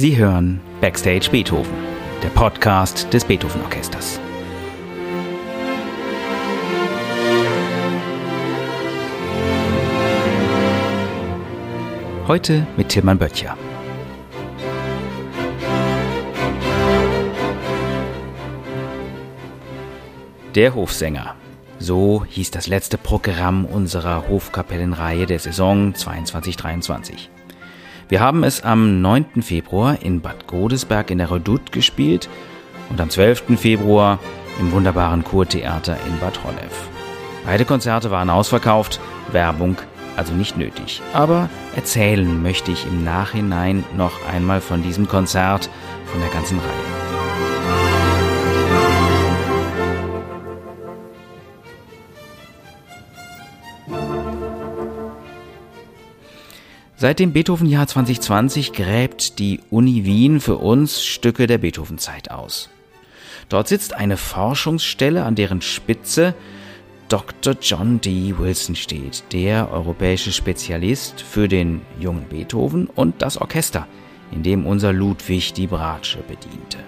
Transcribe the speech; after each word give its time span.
Sie 0.00 0.16
hören 0.16 0.60
Backstage 0.80 1.28
Beethoven, 1.28 1.74
der 2.22 2.28
Podcast 2.28 3.12
des 3.12 3.24
Beethoven 3.24 3.60
Orchesters. 3.62 4.20
Heute 12.28 12.64
mit 12.76 12.90
Tilman 12.90 13.18
Böttcher. 13.18 13.58
Der 20.54 20.76
Hofsänger. 20.76 21.34
So 21.80 22.24
hieß 22.24 22.52
das 22.52 22.68
letzte 22.68 22.98
Programm 22.98 23.64
unserer 23.64 24.28
Hofkapellenreihe 24.28 25.26
der 25.26 25.40
Saison 25.40 25.92
22-23. 25.92 27.30
Wir 28.08 28.20
haben 28.20 28.42
es 28.42 28.62
am 28.62 29.02
9. 29.02 29.42
Februar 29.42 30.00
in 30.00 30.20
Bad 30.20 30.46
Godesberg 30.46 31.10
in 31.10 31.18
der 31.18 31.30
Redoute 31.30 31.70
gespielt 31.70 32.28
und 32.88 33.00
am 33.00 33.10
12. 33.10 33.58
Februar 33.60 34.18
im 34.58 34.72
wunderbaren 34.72 35.24
Kurtheater 35.24 35.98
in 36.06 36.18
Bad 36.18 36.42
Honnef. 36.42 36.88
Beide 37.44 37.66
Konzerte 37.66 38.10
waren 38.10 38.30
ausverkauft, 38.30 38.98
Werbung 39.32 39.76
also 40.18 40.32
nicht 40.32 40.56
nötig. 40.56 41.00
Aber 41.12 41.48
erzählen 41.76 42.42
möchte 42.42 42.72
ich 42.72 42.86
im 42.86 43.04
Nachhinein 43.04 43.84
noch 43.96 44.12
einmal 44.28 44.60
von 44.60 44.82
diesem 44.82 45.06
Konzert, 45.06 45.70
von 46.06 46.20
der 46.20 46.30
ganzen 46.30 46.58
Reihe. 46.58 46.97
Seit 57.00 57.20
dem 57.20 57.32
Beethoven-Jahr 57.32 57.86
2020 57.86 58.72
gräbt 58.72 59.38
die 59.38 59.60
Uni 59.70 60.04
Wien 60.04 60.40
für 60.40 60.56
uns 60.56 61.04
Stücke 61.04 61.46
der 61.46 61.58
Beethoven-Zeit 61.58 62.32
aus. 62.32 62.70
Dort 63.48 63.68
sitzt 63.68 63.94
eine 63.94 64.16
Forschungsstelle, 64.16 65.22
an 65.22 65.36
deren 65.36 65.60
Spitze 65.60 66.34
Dr. 67.08 67.54
John 67.62 68.00
D. 68.00 68.36
Wilson 68.36 68.74
steht, 68.74 69.22
der 69.32 69.70
europäische 69.70 70.32
Spezialist 70.32 71.20
für 71.20 71.46
den 71.46 71.82
jungen 72.00 72.24
Beethoven 72.28 72.88
und 72.88 73.22
das 73.22 73.40
Orchester, 73.40 73.86
in 74.32 74.42
dem 74.42 74.66
unser 74.66 74.92
Ludwig 74.92 75.52
die 75.52 75.68
Bratsche 75.68 76.18
bediente. 76.26 76.78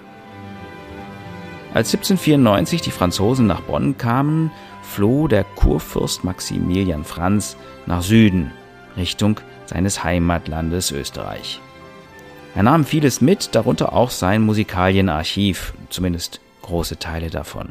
Als 1.73 1.87
1794 1.93 2.81
die 2.81 2.91
Franzosen 2.91 3.47
nach 3.47 3.61
Bonn 3.61 3.97
kamen, 3.97 4.51
floh 4.83 5.29
der 5.29 5.45
Kurfürst 5.45 6.25
Maximilian 6.25 7.05
Franz 7.05 7.55
nach 7.85 8.01
Süden, 8.01 8.51
Richtung 8.97 9.39
seines 9.71 10.03
Heimatlandes 10.03 10.91
Österreich. 10.91 11.61
Er 12.55 12.63
nahm 12.63 12.83
vieles 12.83 13.21
mit, 13.21 13.55
darunter 13.55 13.93
auch 13.93 14.11
sein 14.11 14.41
Musikalienarchiv, 14.41 15.73
zumindest 15.89 16.41
große 16.61 16.99
Teile 16.99 17.29
davon. 17.29 17.69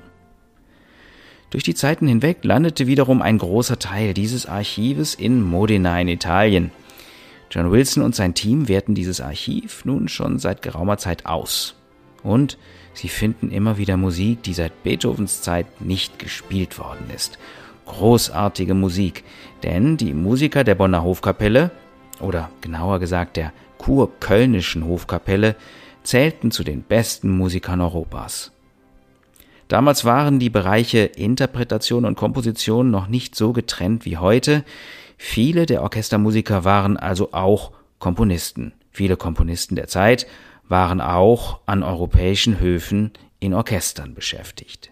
Durch 1.50 1.64
die 1.64 1.74
Zeiten 1.74 2.06
hinweg 2.06 2.38
landete 2.42 2.86
wiederum 2.86 3.20
ein 3.20 3.36
großer 3.36 3.78
Teil 3.78 4.14
dieses 4.14 4.46
Archives 4.46 5.14
in 5.14 5.42
Modena 5.42 6.00
in 6.00 6.08
Italien. 6.08 6.70
John 7.50 7.70
Wilson 7.70 8.02
und 8.02 8.14
sein 8.14 8.34
Team 8.34 8.68
werten 8.68 8.94
dieses 8.94 9.20
Archiv 9.20 9.84
nun 9.84 10.08
schon 10.08 10.38
seit 10.38 10.62
geraumer 10.62 10.96
Zeit 10.96 11.26
aus. 11.26 11.74
Und 12.22 12.56
sie 12.94 13.08
finden 13.08 13.50
immer 13.50 13.76
wieder 13.76 13.96
Musik, 13.96 14.42
die 14.44 14.54
seit 14.54 14.82
Beethovens 14.84 15.42
Zeit 15.42 15.80
nicht 15.80 16.18
gespielt 16.18 16.78
worden 16.78 17.10
ist. 17.14 17.38
Großartige 17.86 18.74
Musik, 18.74 19.24
denn 19.64 19.96
die 19.96 20.14
Musiker 20.14 20.62
der 20.62 20.76
Bonner 20.76 21.02
Hofkapelle 21.02 21.72
oder 22.20 22.50
genauer 22.60 22.98
gesagt 22.98 23.36
der 23.36 23.52
kurkölnischen 23.78 24.84
Hofkapelle, 24.84 25.56
zählten 26.02 26.50
zu 26.50 26.64
den 26.64 26.82
besten 26.82 27.30
Musikern 27.30 27.80
Europas. 27.80 28.52
Damals 29.68 30.04
waren 30.04 30.38
die 30.38 30.50
Bereiche 30.50 30.98
Interpretation 30.98 32.04
und 32.04 32.16
Komposition 32.16 32.90
noch 32.90 33.06
nicht 33.06 33.36
so 33.36 33.52
getrennt 33.52 34.04
wie 34.04 34.16
heute. 34.16 34.64
Viele 35.16 35.64
der 35.66 35.82
Orchestermusiker 35.82 36.64
waren 36.64 36.96
also 36.96 37.32
auch 37.32 37.72
Komponisten. 37.98 38.72
Viele 38.90 39.16
Komponisten 39.16 39.76
der 39.76 39.86
Zeit 39.86 40.26
waren 40.68 41.00
auch 41.00 41.60
an 41.66 41.82
europäischen 41.82 42.58
Höfen 42.58 43.12
in 43.38 43.54
Orchestern 43.54 44.14
beschäftigt. 44.14 44.90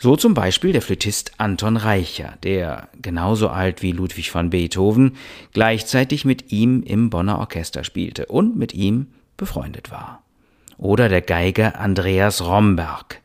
So 0.00 0.14
zum 0.14 0.32
Beispiel 0.32 0.72
der 0.72 0.82
Flötist 0.82 1.32
Anton 1.38 1.76
Reicher, 1.76 2.34
der 2.44 2.88
genauso 3.02 3.48
alt 3.48 3.82
wie 3.82 3.90
Ludwig 3.90 4.32
van 4.32 4.50
Beethoven 4.50 5.16
gleichzeitig 5.52 6.24
mit 6.24 6.52
ihm 6.52 6.84
im 6.84 7.10
Bonner 7.10 7.40
Orchester 7.40 7.82
spielte 7.82 8.26
und 8.26 8.56
mit 8.56 8.74
ihm 8.74 9.08
befreundet 9.36 9.90
war. 9.90 10.22
Oder 10.76 11.08
der 11.08 11.20
Geiger 11.20 11.80
Andreas 11.80 12.44
Romberg. 12.46 13.20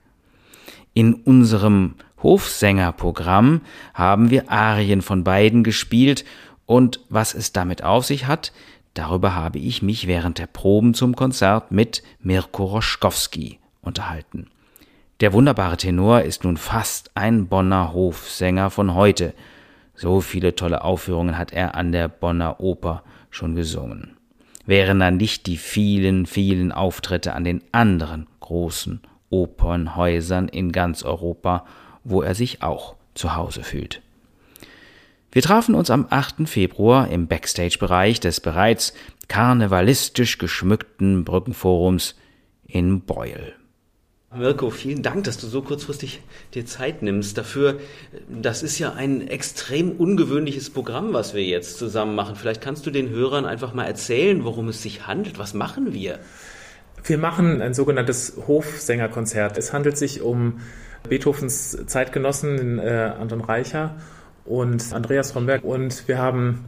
In 0.95 1.13
unserem 1.13 1.94
Hofsängerprogramm 2.23 3.62
haben 3.94 4.31
wir 4.31 4.50
Arien 4.50 5.03
von 5.03 5.23
beiden 5.23 5.63
gespielt 5.63 6.25
und 6.66 7.01
was 7.09 7.35
es 7.35 7.51
damit 7.51 7.83
auf 7.83 8.06
sich 8.06 8.25
hat, 8.25 8.51
darüber 8.95 9.35
habe 9.35 9.59
ich 9.59 9.83
mich 9.83 10.07
während 10.07 10.39
der 10.39 10.47
Proben 10.47 10.95
zum 10.95 11.16
Konzert 11.16 11.72
mit 11.72 12.01
Mirko 12.19 12.66
Roschkowski 12.66 13.59
unterhalten. 13.81 14.50
Der 15.23 15.31
wunderbare 15.31 15.78
Tenor 15.78 16.23
ist 16.23 16.44
nun 16.44 16.57
fast 16.57 17.11
ein 17.16 17.47
Bonner 17.47 17.94
Hofsänger 17.94 18.69
von 18.69 18.94
heute. 18.94 19.34
So 19.95 20.19
viele 20.19 20.53
tolle 20.53 20.84
Aufführungen 20.84 21.38
hat 21.38 21.53
er 21.53 21.75
an 21.75 21.94
der 21.94 22.09
Bonner 22.09 22.59
Oper 22.59 23.03
schon 23.29 23.56
gesungen. 23.56 24.17
Wären 24.66 25.00
dann 25.00 25.16
nicht 25.16 25.47
die 25.47 25.56
vielen, 25.56 26.25
vielen 26.25 26.73
Auftritte 26.73 27.35
an 27.35 27.45
den 27.45 27.63
anderen 27.72 28.28
großen 28.41 29.00
Opernhäusern 29.29 30.50
in 30.50 30.73
ganz 30.73 31.03
Europa, 31.03 31.66
wo 32.03 32.22
er 32.22 32.35
sich 32.35 32.62
auch 32.62 32.95
zu 33.13 33.33
Hause 33.33 33.63
fühlt. 33.63 34.01
Wir 35.31 35.41
trafen 35.41 35.73
uns 35.73 35.89
am 35.89 36.06
8. 36.09 36.50
Februar 36.50 37.07
im 37.07 37.28
Backstage-Bereich 37.28 38.19
des 38.19 38.41
bereits 38.41 38.94
karnevalistisch 39.29 40.38
geschmückten 40.38 41.23
Brückenforums 41.23 42.16
in 42.67 43.06
Beuel. 43.06 43.53
Mirko, 44.35 44.69
vielen 44.69 45.03
Dank, 45.03 45.25
dass 45.25 45.38
du 45.38 45.47
so 45.47 45.61
kurzfristig 45.61 46.21
dir 46.53 46.66
Zeit 46.66 47.01
nimmst 47.01 47.38
dafür. 47.38 47.79
Das 48.29 48.63
ist 48.63 48.79
ja 48.79 48.94
ein 48.94 49.27
extrem 49.27 49.91
ungewöhnliches 49.91 50.69
Programm, 50.71 51.13
was 51.13 51.33
wir 51.33 51.44
jetzt 51.44 51.77
zusammen 51.77 52.16
machen. 52.16 52.35
Vielleicht 52.35 52.61
kannst 52.61 52.85
du 52.85 52.91
den 52.91 53.09
Hörern 53.09 53.45
einfach 53.45 53.73
mal 53.73 53.85
erzählen, 53.85 54.44
worum 54.44 54.69
es 54.69 54.81
sich 54.81 55.05
handelt. 55.05 55.38
Was 55.38 55.53
machen 55.53 55.94
wir? 55.94 56.19
Wir 57.03 57.17
machen 57.17 57.61
ein 57.61 57.73
sogenanntes 57.73 58.38
Hofsängerkonzert. 58.47 59.57
Es 59.57 59.73
handelt 59.73 59.97
sich 59.97 60.21
um 60.21 60.61
Beethovens 61.07 61.85
Zeitgenossen, 61.85 62.79
äh, 62.79 63.13
Anton 63.19 63.41
Reicher 63.41 63.95
und 64.45 64.94
Andreas 64.94 65.35
Romberg. 65.35 65.63
Und 65.63 66.07
wir 66.07 66.17
haben 66.17 66.65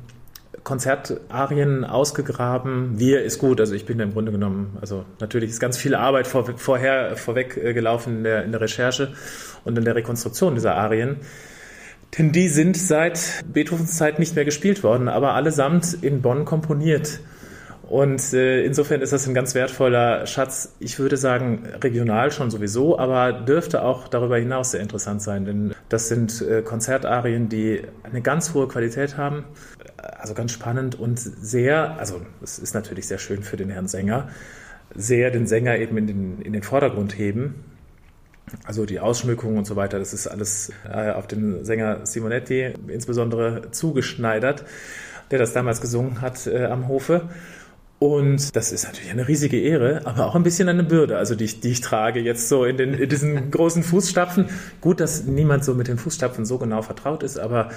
Konzertarien 0.65 1.85
ausgegraben. 1.85 2.97
Wir 2.99 3.21
ist 3.21 3.37
gut, 3.37 3.61
also 3.61 3.75
ich 3.75 3.85
bin 3.85 3.99
im 3.99 4.13
Grunde 4.13 4.31
genommen, 4.31 4.77
also 4.81 5.05
natürlich 5.19 5.51
ist 5.51 5.59
ganz 5.59 5.77
viel 5.77 5.93
Arbeit 5.93 6.25
vor, 6.25 6.57
vorher 6.57 7.15
vorweg 7.15 7.55
äh, 7.55 7.73
gelaufen 7.73 8.17
in 8.17 8.23
der, 8.23 8.43
in 8.43 8.51
der 8.51 8.59
Recherche 8.59 9.13
und 9.63 9.77
in 9.77 9.85
der 9.85 9.95
Rekonstruktion 9.95 10.55
dieser 10.55 10.75
Arien. 10.75 11.17
Denn 12.17 12.31
die 12.31 12.49
sind 12.49 12.77
seit 12.77 13.45
Beethovens 13.45 13.95
Zeit 13.95 14.17
nicht 14.17 14.35
mehr 14.35 14.43
gespielt 14.43 14.83
worden, 14.83 15.07
aber 15.07 15.35
allesamt 15.35 15.97
in 16.01 16.23
Bonn 16.23 16.45
komponiert. 16.45 17.19
Und 17.87 18.33
äh, 18.33 18.63
insofern 18.63 19.01
ist 19.01 19.13
das 19.13 19.27
ein 19.27 19.35
ganz 19.35 19.53
wertvoller 19.53 20.25
Schatz. 20.25 20.73
Ich 20.79 20.97
würde 20.97 21.17
sagen, 21.17 21.67
regional 21.83 22.31
schon 22.31 22.49
sowieso, 22.49 22.97
aber 22.97 23.31
dürfte 23.31 23.83
auch 23.83 24.07
darüber 24.07 24.37
hinaus 24.37 24.71
sehr 24.71 24.81
interessant 24.81 25.21
sein, 25.21 25.45
denn 25.45 25.75
das 25.89 26.07
sind 26.07 26.41
äh, 26.41 26.63
Konzertarien, 26.63 27.49
die 27.49 27.83
eine 28.01 28.21
ganz 28.21 28.55
hohe 28.55 28.67
Qualität 28.67 29.17
haben, 29.17 29.43
also 30.19 30.33
ganz 30.33 30.51
spannend 30.51 30.99
und 30.99 31.19
sehr, 31.19 31.97
also 31.99 32.21
es 32.41 32.59
ist 32.59 32.73
natürlich 32.73 33.07
sehr 33.07 33.17
schön 33.17 33.43
für 33.43 33.57
den 33.57 33.69
Herrn 33.69 33.87
Sänger, 33.87 34.29
sehr 34.93 35.31
den 35.31 35.47
Sänger 35.47 35.77
eben 35.77 35.97
in 35.97 36.07
den, 36.07 36.41
in 36.41 36.53
den 36.53 36.63
Vordergrund 36.63 37.17
heben. 37.17 37.65
Also 38.63 38.85
die 38.85 38.99
Ausschmückung 38.99 39.57
und 39.57 39.65
so 39.65 39.75
weiter, 39.75 39.97
das 39.97 40.13
ist 40.13 40.27
alles 40.27 40.71
äh, 40.87 41.11
auf 41.11 41.27
den 41.27 41.65
Sänger 41.65 42.05
Simonetti 42.05 42.73
insbesondere 42.87 43.71
zugeschneidert, 43.71 44.65
der 45.31 45.39
das 45.39 45.53
damals 45.53 45.81
gesungen 45.81 46.21
hat 46.21 46.45
äh, 46.45 46.65
am 46.65 46.87
Hofe. 46.87 47.27
Und 48.05 48.55
das 48.55 48.71
ist 48.71 48.85
natürlich 48.85 49.09
eine 49.09 49.27
riesige 49.27 49.59
Ehre, 49.59 50.01
aber 50.05 50.27
auch 50.27 50.35
ein 50.35 50.43
bisschen 50.43 50.69
eine 50.69 50.83
Bürde, 50.83 51.17
also 51.17 51.33
die 51.33 51.45
ich, 51.45 51.59
die 51.59 51.71
ich 51.71 51.81
trage 51.81 52.19
jetzt 52.19 52.49
so 52.49 52.63
in, 52.63 52.77
den, 52.77 52.93
in 52.93 53.09
diesen 53.09 53.49
großen 53.51 53.81
Fußstapfen. 53.81 54.45
Gut, 54.79 54.99
dass 54.99 55.23
niemand 55.23 55.65
so 55.65 55.73
mit 55.73 55.87
den 55.87 55.97
Fußstapfen 55.97 56.45
so 56.45 56.59
genau 56.59 56.83
vertraut 56.83 57.23
ist, 57.23 57.39
aber 57.39 57.69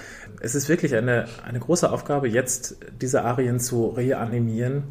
es 0.43 0.55
ist 0.55 0.69
wirklich 0.69 0.95
eine, 0.95 1.25
eine 1.47 1.61
große 1.61 1.91
Aufgabe, 1.91 2.29
jetzt 2.29 2.77
diese 3.01 3.25
Arien 3.25 3.59
zu 3.59 3.87
reanimieren 3.87 4.83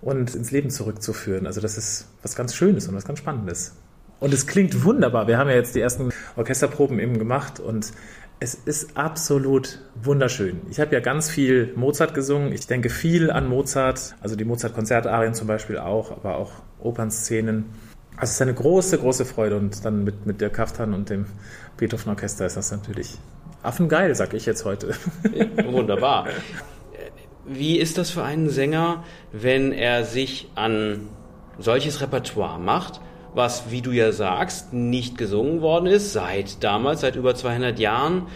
und 0.00 0.34
ins 0.34 0.50
Leben 0.50 0.70
zurückzuführen. 0.70 1.46
Also 1.46 1.60
das 1.60 1.76
ist 1.76 2.06
was 2.22 2.34
ganz 2.34 2.54
Schönes 2.54 2.88
und 2.88 2.94
was 2.94 3.04
ganz 3.04 3.18
Spannendes. 3.18 3.74
Und 4.18 4.32
es 4.32 4.46
klingt 4.46 4.82
wunderbar. 4.82 5.26
Wir 5.26 5.36
haben 5.36 5.50
ja 5.50 5.56
jetzt 5.56 5.74
die 5.74 5.80
ersten 5.80 6.08
Orchesterproben 6.36 7.00
eben 7.00 7.18
gemacht 7.18 7.60
und 7.60 7.92
es 8.40 8.54
ist 8.54 8.96
absolut 8.96 9.78
wunderschön. 10.02 10.62
Ich 10.70 10.80
habe 10.80 10.94
ja 10.94 11.00
ganz 11.00 11.28
viel 11.28 11.74
Mozart 11.76 12.14
gesungen. 12.14 12.52
Ich 12.52 12.66
denke 12.66 12.88
viel 12.88 13.30
an 13.30 13.46
Mozart, 13.46 14.16
also 14.22 14.34
die 14.34 14.46
Mozart-Konzertarien 14.46 15.34
zum 15.34 15.46
Beispiel 15.46 15.78
auch, 15.78 16.10
aber 16.10 16.38
auch 16.38 16.52
Opernszenen. 16.80 17.66
Also 18.16 18.24
es 18.24 18.32
ist 18.32 18.42
eine 18.42 18.54
große, 18.54 18.98
große 18.98 19.26
Freude 19.26 19.58
und 19.58 19.84
dann 19.84 20.04
mit, 20.04 20.24
mit 20.24 20.40
der 20.40 20.48
Kaftan 20.48 20.94
und 20.94 21.10
dem 21.10 21.26
Beethoven-Orchester 21.76 22.46
ist 22.46 22.56
das 22.56 22.70
natürlich 22.70 23.18
affengeil, 23.62 24.14
sag 24.14 24.32
ich 24.32 24.46
jetzt 24.46 24.64
heute. 24.64 24.94
Wunderbar. 25.64 26.26
Wie 27.46 27.78
ist 27.78 27.98
das 27.98 28.10
für 28.10 28.22
einen 28.22 28.48
Sänger, 28.48 29.04
wenn 29.32 29.72
er 29.72 30.04
sich 30.04 30.50
an 30.54 31.08
solches 31.58 32.00
Repertoire 32.00 32.58
macht, 32.58 33.00
was, 33.34 33.70
wie 33.70 33.82
du 33.82 33.92
ja 33.92 34.12
sagst, 34.12 34.72
nicht 34.72 35.16
gesungen 35.18 35.60
worden 35.60 35.86
ist, 35.86 36.12
seit 36.12 36.62
damals, 36.62 37.00
seit 37.00 37.16
über 37.16 37.34
200 37.34 37.78
Jahren? 37.78 38.26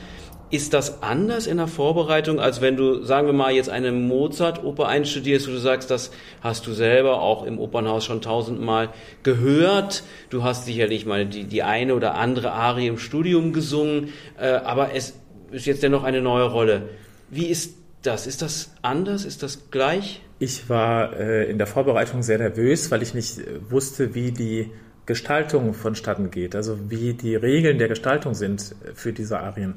Ist 0.51 0.73
das 0.73 1.03
anders 1.03 1.47
in 1.47 1.57
der 1.57 1.67
Vorbereitung, 1.67 2.39
als 2.39 2.61
wenn 2.61 2.77
du, 2.77 3.03
sagen 3.03 3.27
wir 3.27 3.33
mal, 3.33 3.53
jetzt 3.53 3.71
eine 3.71 3.91
Mozart-Oper 3.91 4.87
einstudierst, 4.87 5.49
wo 5.49 5.53
du 5.53 5.59
sagst, 5.59 5.91
das 5.91 6.13
hast 6.43 6.67
du 6.67 6.73
selber 6.73 7.23
auch 7.23 7.45
im 7.45 7.59
Opernhaus 7.59 8.05
schon 8.05 8.21
tausendmal 8.21 8.91
gehört. 9.25 10.05
Du 10.31 10.45
hast 10.45 10.67
sicherlich 10.67 11.07
mal 11.07 11.27
die, 11.27 11.45
die 11.45 11.63
eine 11.65 11.95
oder 11.95 12.15
andere 12.15 12.53
Arie 12.53 12.87
im 12.87 12.99
Studium 12.99 13.53
gesungen, 13.53 14.11
äh, 14.39 14.49
aber 14.49 14.95
es 14.95 15.15
ist 15.51 15.67
jetzt 15.67 15.83
dennoch 15.83 16.05
eine 16.05 16.21
neue 16.21 16.45
Rolle. 16.45 16.89
Wie 17.31 17.47
ist 17.47 17.75
das? 18.03 18.27
Ist 18.27 18.43
das 18.43 18.75
anders? 18.83 19.25
Ist 19.25 19.43
das 19.43 19.71
gleich? 19.71 20.21
Ich 20.39 20.69
war 20.69 21.17
äh, 21.19 21.51
in 21.51 21.59
der 21.59 21.67
Vorbereitung 21.67 22.23
sehr 22.23 22.39
nervös, 22.39 22.91
weil 22.91 23.03
ich 23.03 23.15
nicht 23.15 23.39
äh, 23.39 23.71
wusste, 23.71 24.15
wie 24.15 24.31
die 24.31 24.71
Gestaltung 25.07 25.75
vonstatten 25.75 26.31
geht, 26.31 26.55
also 26.55 26.91
wie 26.91 27.15
die 27.15 27.37
Regeln 27.37 27.79
der 27.79 27.89
Gestaltung 27.89 28.35
sind 28.35 28.75
für 28.95 29.13
diese 29.13 29.41
Arien. 29.41 29.75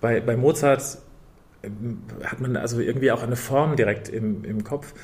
Bei, 0.00 0.20
bei 0.20 0.36
Mozart 0.36 0.98
ähm, 1.62 2.02
hat 2.24 2.40
man 2.40 2.56
also 2.56 2.80
irgendwie 2.80 3.10
auch 3.10 3.22
eine 3.22 3.36
Form 3.36 3.76
direkt 3.76 4.08
im, 4.08 4.44
im 4.44 4.64
Kopf. 4.64 4.94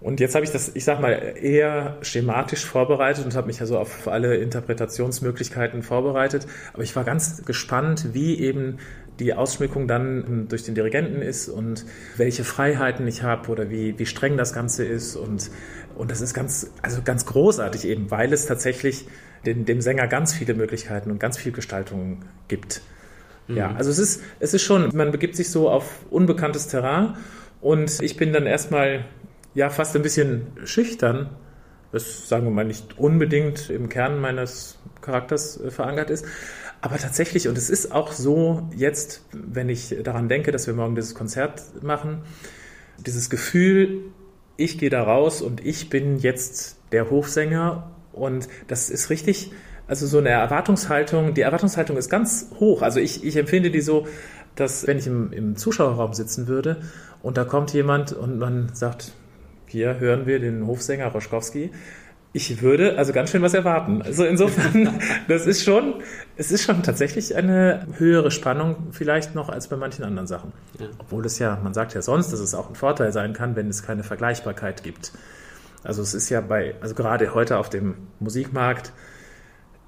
Und 0.00 0.20
jetzt 0.20 0.34
habe 0.34 0.44
ich 0.44 0.50
das, 0.50 0.70
ich 0.74 0.84
sag 0.84 1.00
mal, 1.00 1.12
eher 1.40 1.96
schematisch 2.02 2.66
vorbereitet 2.66 3.24
und 3.24 3.34
habe 3.34 3.46
mich 3.46 3.60
also 3.60 3.78
auf 3.78 4.06
alle 4.06 4.36
Interpretationsmöglichkeiten 4.36 5.82
vorbereitet. 5.82 6.46
Aber 6.74 6.82
ich 6.82 6.94
war 6.94 7.04
ganz 7.04 7.44
gespannt, 7.46 8.12
wie 8.12 8.38
eben 8.38 8.76
die 9.18 9.34
Ausschmückung 9.34 9.88
dann 9.88 10.46
durch 10.48 10.64
den 10.64 10.74
Dirigenten 10.74 11.22
ist 11.22 11.48
und 11.48 11.84
welche 12.16 12.44
Freiheiten 12.44 13.06
ich 13.06 13.22
habe 13.22 13.50
oder 13.50 13.70
wie, 13.70 13.98
wie 13.98 14.06
streng 14.06 14.36
das 14.36 14.52
Ganze 14.52 14.84
ist. 14.84 15.16
Und, 15.16 15.50
und 15.96 16.10
das 16.10 16.20
ist 16.20 16.34
ganz, 16.34 16.70
also 16.82 17.00
ganz 17.02 17.24
großartig 17.26 17.86
eben, 17.86 18.10
weil 18.10 18.32
es 18.32 18.46
tatsächlich 18.46 19.06
den, 19.46 19.64
dem 19.64 19.80
Sänger 19.80 20.06
ganz 20.06 20.34
viele 20.34 20.54
Möglichkeiten 20.54 21.10
und 21.10 21.18
ganz 21.18 21.38
viel 21.38 21.52
Gestaltung 21.52 22.24
gibt. 22.48 22.82
Ja, 23.48 23.68
mhm. 23.68 23.76
also 23.76 23.90
es 23.90 23.98
ist, 23.98 24.22
es 24.40 24.54
ist 24.54 24.62
schon, 24.62 24.90
man 24.94 25.12
begibt 25.12 25.36
sich 25.36 25.50
so 25.50 25.70
auf 25.70 26.04
unbekanntes 26.10 26.66
Terrain 26.66 27.14
und 27.60 28.02
ich 28.02 28.16
bin 28.16 28.32
dann 28.32 28.46
erstmal 28.46 29.04
ja 29.54 29.70
fast 29.70 29.96
ein 29.96 30.02
bisschen 30.02 30.48
schüchtern, 30.64 31.30
was 31.92 32.28
sagen 32.28 32.44
wir 32.44 32.50
mal 32.50 32.64
nicht 32.64 32.98
unbedingt 32.98 33.70
im 33.70 33.88
Kern 33.88 34.20
meines 34.20 34.78
Charakters 35.00 35.60
äh, 35.60 35.70
verankert 35.70 36.10
ist. 36.10 36.26
Aber 36.86 36.98
tatsächlich, 36.98 37.48
und 37.48 37.58
es 37.58 37.68
ist 37.68 37.90
auch 37.90 38.12
so 38.12 38.70
jetzt, 38.76 39.24
wenn 39.32 39.68
ich 39.68 39.96
daran 40.04 40.28
denke, 40.28 40.52
dass 40.52 40.68
wir 40.68 40.74
morgen 40.74 40.94
dieses 40.94 41.16
Konzert 41.16 41.82
machen, 41.82 42.22
dieses 43.04 43.28
Gefühl, 43.28 44.02
ich 44.56 44.78
gehe 44.78 44.88
da 44.88 45.02
raus 45.02 45.42
und 45.42 45.66
ich 45.66 45.90
bin 45.90 46.18
jetzt 46.18 46.76
der 46.92 47.10
Hofsänger 47.10 47.90
und 48.12 48.46
das 48.68 48.88
ist 48.88 49.10
richtig, 49.10 49.50
also 49.88 50.06
so 50.06 50.18
eine 50.18 50.28
Erwartungshaltung, 50.28 51.34
die 51.34 51.40
Erwartungshaltung 51.40 51.96
ist 51.96 52.08
ganz 52.08 52.52
hoch. 52.60 52.82
Also 52.82 53.00
ich, 53.00 53.24
ich 53.24 53.36
empfinde 53.36 53.72
die 53.72 53.80
so, 53.80 54.06
dass 54.54 54.86
wenn 54.86 54.98
ich 54.98 55.08
im, 55.08 55.32
im 55.32 55.56
Zuschauerraum 55.56 56.14
sitzen 56.14 56.46
würde 56.46 56.82
und 57.20 57.36
da 57.36 57.42
kommt 57.42 57.72
jemand 57.72 58.12
und 58.12 58.38
man 58.38 58.70
sagt, 58.74 59.10
hier 59.66 59.98
hören 59.98 60.26
wir 60.26 60.38
den 60.38 60.64
Hofsänger 60.64 61.08
Roschkowski, 61.08 61.72
ich 62.36 62.60
würde 62.60 62.98
also 62.98 63.14
ganz 63.14 63.30
schön 63.30 63.40
was 63.40 63.54
erwarten. 63.54 64.02
Also 64.02 64.26
insofern, 64.26 65.00
das 65.28 65.46
ist 65.46 65.64
schon, 65.64 66.02
es 66.36 66.52
ist 66.52 66.64
schon 66.64 66.82
tatsächlich 66.82 67.34
eine 67.34 67.86
höhere 67.96 68.30
Spannung 68.30 68.88
vielleicht 68.90 69.34
noch 69.34 69.48
als 69.48 69.68
bei 69.68 69.76
manchen 69.76 70.04
anderen 70.04 70.26
Sachen. 70.26 70.52
Ja. 70.78 70.86
Obwohl 70.98 71.24
es 71.24 71.38
ja, 71.38 71.58
man 71.64 71.72
sagt 71.72 71.94
ja 71.94 72.02
sonst, 72.02 72.32
dass 72.32 72.40
es 72.40 72.54
auch 72.54 72.68
ein 72.68 72.74
Vorteil 72.74 73.10
sein 73.10 73.32
kann, 73.32 73.56
wenn 73.56 73.70
es 73.70 73.82
keine 73.82 74.02
Vergleichbarkeit 74.02 74.82
gibt. 74.82 75.12
Also 75.82 76.02
es 76.02 76.12
ist 76.12 76.28
ja 76.28 76.42
bei, 76.42 76.74
also 76.82 76.94
gerade 76.94 77.32
heute 77.32 77.56
auf 77.56 77.70
dem 77.70 77.94
Musikmarkt, 78.20 78.92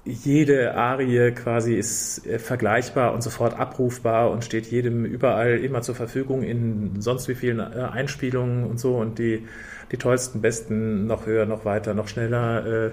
jede 0.09 0.75
Arie 0.75 1.31
quasi 1.31 1.75
ist 1.75 2.25
äh, 2.25 2.39
vergleichbar 2.39 3.13
und 3.13 3.21
sofort 3.21 3.57
abrufbar 3.57 4.31
und 4.31 4.43
steht 4.43 4.67
jedem 4.67 5.05
überall 5.05 5.57
immer 5.57 5.81
zur 5.81 5.95
Verfügung 5.95 6.43
in 6.43 7.01
sonst 7.01 7.27
wie 7.27 7.35
vielen 7.35 7.59
äh, 7.59 7.87
Einspielungen 7.91 8.65
und 8.65 8.79
so 8.79 8.97
und 8.97 9.19
die, 9.19 9.47
die 9.91 9.97
tollsten, 9.97 10.41
besten 10.41 11.07
noch 11.07 11.25
höher, 11.25 11.45
noch 11.45 11.65
weiter, 11.65 11.93
noch 11.93 12.07
schneller 12.07 12.87
äh, 12.87 12.91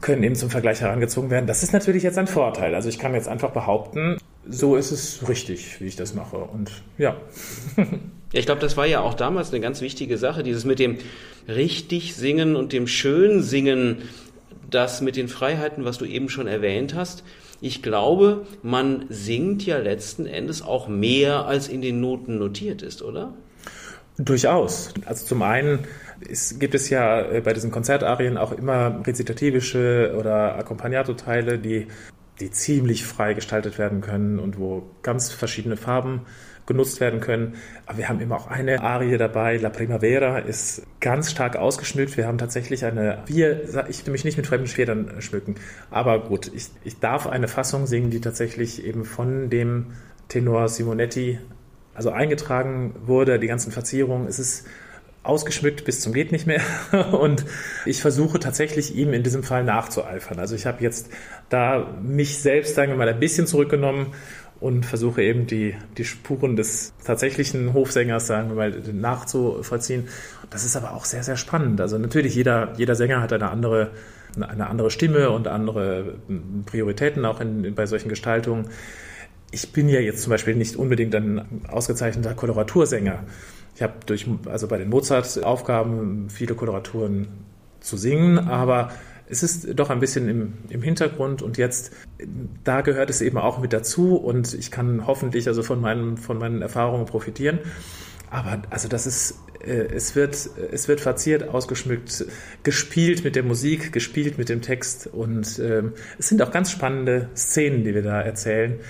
können 0.00 0.22
eben 0.22 0.34
zum 0.34 0.50
Vergleich 0.50 0.80
herangezogen 0.80 1.30
werden. 1.30 1.46
Das 1.46 1.62
ist 1.62 1.72
natürlich 1.72 2.02
jetzt 2.02 2.18
ein 2.18 2.26
Vorteil. 2.26 2.74
Also 2.74 2.88
ich 2.88 2.98
kann 2.98 3.14
jetzt 3.14 3.28
einfach 3.28 3.50
behaupten, 3.50 4.18
so 4.48 4.76
ist 4.76 4.90
es 4.90 5.28
richtig, 5.28 5.80
wie 5.80 5.86
ich 5.86 5.96
das 5.96 6.14
mache 6.14 6.38
und 6.38 6.82
ja. 6.98 7.16
Ja, 8.32 8.38
ich 8.38 8.46
glaube, 8.46 8.62
das 8.62 8.78
war 8.78 8.86
ja 8.86 9.00
auch 9.00 9.12
damals 9.12 9.50
eine 9.50 9.60
ganz 9.60 9.82
wichtige 9.82 10.16
Sache, 10.16 10.42
dieses 10.42 10.64
mit 10.64 10.78
dem 10.78 10.96
richtig 11.48 12.14
Singen 12.14 12.56
und 12.56 12.72
dem 12.72 12.86
schön 12.86 13.42
Singen 13.42 13.98
das 14.74 15.00
mit 15.00 15.16
den 15.16 15.28
Freiheiten, 15.28 15.84
was 15.84 15.98
du 15.98 16.04
eben 16.04 16.28
schon 16.28 16.46
erwähnt 16.46 16.94
hast. 16.94 17.24
Ich 17.60 17.82
glaube, 17.82 18.46
man 18.62 19.06
singt 19.08 19.64
ja 19.64 19.78
letzten 19.78 20.26
Endes 20.26 20.62
auch 20.62 20.88
mehr, 20.88 21.46
als 21.46 21.68
in 21.68 21.80
den 21.80 22.00
Noten 22.00 22.38
notiert 22.38 22.82
ist, 22.82 23.02
oder? 23.02 23.34
Durchaus. 24.18 24.92
Also 25.06 25.24
zum 25.26 25.42
einen 25.42 25.80
ist, 26.20 26.60
gibt 26.60 26.74
es 26.74 26.90
ja 26.90 27.22
äh, 27.22 27.40
bei 27.40 27.52
diesen 27.52 27.70
Konzertarien 27.70 28.36
auch 28.36 28.52
immer 28.52 29.00
rezitativische 29.06 30.14
oder 30.18 30.56
Accompagnato-Teile, 30.56 31.58
die, 31.58 31.86
die 32.40 32.50
ziemlich 32.50 33.04
frei 33.04 33.34
gestaltet 33.34 33.78
werden 33.78 34.00
können 34.00 34.38
und 34.38 34.58
wo 34.58 34.90
ganz 35.02 35.32
verschiedene 35.32 35.76
Farben 35.76 36.22
genutzt 36.66 37.00
werden 37.00 37.20
können. 37.20 37.54
Aber 37.86 37.98
wir 37.98 38.08
haben 38.08 38.20
immer 38.20 38.36
auch 38.36 38.46
eine 38.46 38.82
Arie 38.82 39.16
dabei. 39.18 39.56
La 39.56 39.70
Primavera 39.70 40.38
ist 40.38 40.86
ganz 41.00 41.30
stark 41.30 41.56
ausgeschmückt. 41.56 42.16
Wir 42.16 42.26
haben 42.26 42.38
tatsächlich 42.38 42.84
eine, 42.84 43.22
wir, 43.26 43.86
ich 43.88 44.06
will 44.06 44.12
mich 44.12 44.24
nicht 44.24 44.36
mit 44.36 44.46
fremden 44.46 44.66
Schwertern 44.66 45.20
schmücken. 45.20 45.56
Aber 45.90 46.20
gut, 46.20 46.50
ich, 46.54 46.68
ich 46.84 47.00
darf 47.00 47.26
eine 47.26 47.48
Fassung 47.48 47.86
singen, 47.86 48.10
die 48.10 48.20
tatsächlich 48.20 48.84
eben 48.84 49.04
von 49.04 49.50
dem 49.50 49.92
Tenor 50.28 50.68
Simonetti 50.68 51.38
also 51.94 52.10
eingetragen 52.10 52.94
wurde, 53.04 53.38
die 53.38 53.48
ganzen 53.48 53.72
Verzierungen. 53.72 54.26
Es 54.26 54.38
ist 54.38 54.66
ausgeschmückt 55.24 55.84
bis 55.84 56.00
zum 56.00 56.12
geht 56.12 56.32
nicht 56.32 56.46
mehr 56.46 56.62
und 57.12 57.44
ich 57.86 58.00
versuche 58.00 58.40
tatsächlich 58.40 58.96
ihm 58.96 59.12
in 59.12 59.22
diesem 59.22 59.42
Fall 59.44 59.62
nachzueifern. 59.62 60.38
Also 60.38 60.56
ich 60.56 60.66
habe 60.66 60.82
jetzt 60.82 61.10
da 61.48 61.94
mich 62.02 62.40
selbst, 62.40 62.74
sagen 62.74 62.90
wir 62.92 62.98
mal, 62.98 63.08
ein 63.08 63.20
bisschen 63.20 63.46
zurückgenommen 63.46 64.14
und 64.62 64.86
versuche 64.86 65.22
eben 65.22 65.48
die, 65.48 65.74
die 65.98 66.04
Spuren 66.04 66.54
des 66.54 66.94
tatsächlichen 67.04 67.74
Hofsängers, 67.74 68.28
sagen 68.28 68.50
wir 68.50 68.54
mal, 68.54 68.70
nachzuvollziehen. 68.92 70.08
Das 70.50 70.64
ist 70.64 70.76
aber 70.76 70.92
auch 70.94 71.04
sehr, 71.04 71.24
sehr 71.24 71.36
spannend. 71.36 71.80
Also 71.80 71.98
natürlich, 71.98 72.36
jeder, 72.36 72.72
jeder 72.76 72.94
Sänger 72.94 73.20
hat 73.20 73.32
eine 73.32 73.50
andere, 73.50 73.90
eine 74.40 74.68
andere 74.68 74.92
Stimme 74.92 75.30
und 75.30 75.48
andere 75.48 76.14
Prioritäten 76.64 77.24
auch 77.24 77.40
in, 77.40 77.74
bei 77.74 77.86
solchen 77.86 78.08
Gestaltungen. 78.08 78.68
Ich 79.50 79.72
bin 79.72 79.88
ja 79.88 79.98
jetzt 79.98 80.22
zum 80.22 80.30
Beispiel 80.30 80.54
nicht 80.54 80.76
unbedingt 80.76 81.14
ein 81.16 81.66
ausgezeichneter 81.68 82.34
Koloratursänger. 82.34 83.24
Ich 83.74 83.82
habe 83.82 83.94
durch, 84.06 84.26
also 84.46 84.68
bei 84.68 84.78
den 84.78 84.90
Mozart-Aufgaben 84.90 86.30
viele 86.30 86.54
Koloraturen 86.54 87.26
zu 87.80 87.96
singen, 87.96 88.38
aber 88.38 88.92
es 89.32 89.42
ist 89.42 89.78
doch 89.78 89.88
ein 89.88 89.98
bisschen 89.98 90.28
im, 90.28 90.52
im 90.68 90.82
Hintergrund 90.82 91.40
und 91.40 91.56
jetzt, 91.56 91.92
da 92.64 92.82
gehört 92.82 93.08
es 93.08 93.22
eben 93.22 93.38
auch 93.38 93.58
mit 93.58 93.72
dazu 93.72 94.16
und 94.16 94.52
ich 94.52 94.70
kann 94.70 95.06
hoffentlich 95.06 95.48
also 95.48 95.62
von, 95.62 95.80
meinen, 95.80 96.18
von 96.18 96.38
meinen 96.38 96.60
Erfahrungen 96.60 97.06
profitieren. 97.06 97.58
Aber 98.30 98.62
also 98.68 98.88
das 98.88 99.06
ist, 99.06 99.38
äh, 99.64 99.86
es, 99.94 100.14
wird, 100.14 100.50
es 100.70 100.86
wird 100.86 101.00
verziert, 101.00 101.48
ausgeschmückt, 101.48 102.26
gespielt 102.62 103.24
mit 103.24 103.34
der 103.34 103.42
Musik, 103.42 103.92
gespielt 103.92 104.36
mit 104.36 104.50
dem 104.50 104.60
Text 104.60 105.06
und 105.06 105.58
äh, 105.58 105.82
es 106.18 106.28
sind 106.28 106.42
auch 106.42 106.50
ganz 106.50 106.70
spannende 106.70 107.30
Szenen, 107.34 107.84
die 107.84 107.94
wir 107.94 108.02
da 108.02 108.20
erzählen. 108.20 108.80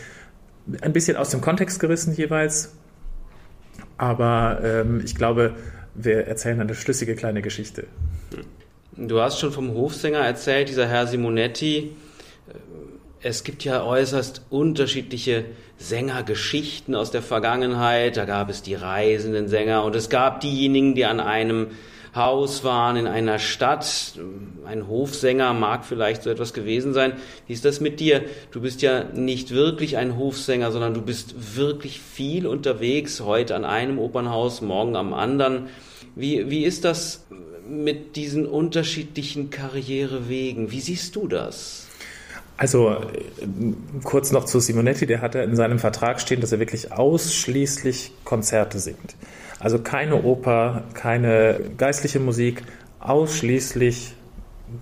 Ein 0.81 0.93
bisschen 0.93 1.17
aus 1.17 1.31
dem 1.31 1.41
Kontext 1.41 1.79
gerissen 1.79 2.15
jeweils, 2.15 2.73
aber 3.97 4.61
ähm, 4.65 5.03
ich 5.05 5.15
glaube, 5.15 5.55
wir 5.95 6.27
erzählen 6.27 6.61
eine 6.61 6.75
schlüssige 6.75 7.15
kleine 7.15 7.43
Geschichte. 7.43 7.87
Du 8.95 9.23
hast 9.23 9.41
schon 9.41 9.53
vom 9.53 9.73
Hofsänger 9.73 10.19
erzählt, 10.19 10.69
dieser 10.69 10.87
Herr 10.87 11.07
Simonetti. 11.07 11.97
Es 13.23 13.43
gibt 13.43 13.65
ja 13.65 13.83
äußerst 13.85 14.43
unterschiedliche 14.51 15.47
Sängergeschichten 15.79 16.95
aus 16.95 17.11
der 17.11 17.23
Vergangenheit. 17.23 18.19
Da 18.19 18.27
gab 18.27 18.51
es 18.51 18.61
die 18.61 18.75
reisenden 18.75 19.49
Sänger 19.49 19.85
und 19.85 19.97
es 19.97 20.11
gab 20.11 20.41
diejenigen, 20.41 20.95
die 20.95 21.07
an 21.07 21.21
einem 21.21 21.69
Haus 22.15 22.65
waren, 22.65 22.97
in 22.97 23.07
einer 23.07 23.39
Stadt. 23.39 24.13
Ein 24.67 24.87
Hofsänger 24.87 25.55
mag 25.55 25.87
vielleicht 25.87 26.23
so 26.23 26.29
etwas 26.29 26.53
gewesen 26.53 26.93
sein. 26.93 27.15
Wie 27.47 27.55
ist 27.55 27.65
das 27.65 27.81
mit 27.81 27.99
dir? 27.99 28.23
Du 28.51 28.61
bist 28.61 28.83
ja 28.83 29.05
nicht 29.05 29.53
wirklich 29.53 29.97
ein 29.97 30.19
Hofsänger, 30.19 30.71
sondern 30.71 30.93
du 30.93 31.01
bist 31.01 31.57
wirklich 31.57 31.99
viel 31.99 32.47
unterwegs, 32.47 33.23
heute 33.23 33.57
an 33.57 33.65
einem 33.65 33.99
Opernhaus, 33.99 34.61
morgen 34.61 34.97
am 34.97 35.15
anderen. 35.15 35.69
Wie, 36.15 36.51
wie 36.51 36.65
ist 36.65 36.85
das 36.85 37.25
mit 37.73 38.17
diesen 38.17 38.47
unterschiedlichen 38.47 39.51
Karrierewegen? 39.51 40.71
Wie 40.71 40.81
siehst 40.81 41.17
du 41.17 41.27
das? 41.27 41.87
Also 42.59 42.97
kurz 44.05 44.31
noch 44.31 44.45
zu 44.45 44.61
Simonetti, 44.61 45.07
der 45.07 45.23
hatte 45.23 45.41
in 45.41 45.57
seinem 45.57 45.79
Vertrag 45.79 46.21
stehen, 46.21 46.41
dass 46.41 46.53
er 46.53 46.59
wirklich 46.59 46.93
ausschließlich 46.93 48.13
Konzerte 48.25 48.79
singt. 48.79 49.17
Also 49.59 49.79
keine 49.79 50.23
Oper, 50.23 50.85
keine 50.95 51.61
geistliche 51.79 52.21
Musik, 52.21 52.63
ausschließlich, 53.01 54.15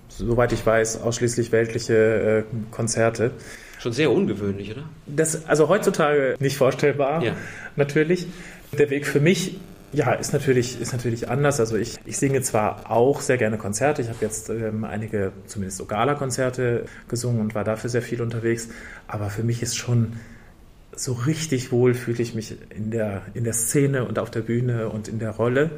soweit 0.08 0.52
ich 0.52 0.66
weiß, 0.66 1.00
ausschließlich 1.02 1.52
weltliche 1.52 2.44
äh, 2.50 2.54
Konzerte. 2.70 3.30
Schon 3.78 3.92
sehr 3.92 4.10
ungewöhnlich, 4.10 4.72
oder? 4.72 4.82
Das 5.06 5.46
also 5.46 5.68
heutzutage 5.68 6.34
nicht 6.40 6.56
vorstellbar, 6.56 7.22
ja. 7.22 7.32
natürlich. 7.76 8.26
Der 8.76 8.90
Weg 8.90 9.06
für 9.06 9.20
mich 9.20 9.58
ja, 9.92 10.12
ist 10.12 10.32
natürlich, 10.32 10.80
ist 10.80 10.92
natürlich 10.92 11.28
anders. 11.28 11.58
Also 11.58 11.76
ich, 11.76 11.98
ich 12.04 12.16
singe 12.16 12.42
zwar 12.42 12.90
auch 12.90 13.20
sehr 13.20 13.38
gerne 13.38 13.58
Konzerte. 13.58 14.02
Ich 14.02 14.08
habe 14.08 14.18
jetzt 14.20 14.48
ähm, 14.48 14.84
einige, 14.84 15.32
zumindest 15.46 15.78
so 15.78 15.86
Gala-Konzerte 15.86 16.84
gesungen 17.08 17.40
und 17.40 17.54
war 17.54 17.64
dafür 17.64 17.90
sehr 17.90 18.02
viel 18.02 18.22
unterwegs. 18.22 18.68
Aber 19.08 19.30
für 19.30 19.42
mich 19.42 19.62
ist 19.62 19.76
schon 19.76 20.14
so 20.94 21.12
richtig 21.12 21.72
wohl 21.72 21.94
fühle 21.94 22.22
ich 22.22 22.34
mich 22.34 22.56
in 22.70 22.90
der, 22.90 23.22
in 23.34 23.44
der 23.44 23.52
Szene 23.52 24.04
und 24.04 24.18
auf 24.18 24.30
der 24.30 24.40
Bühne 24.40 24.88
und 24.90 25.08
in 25.08 25.18
der 25.18 25.30
Rolle. 25.30 25.70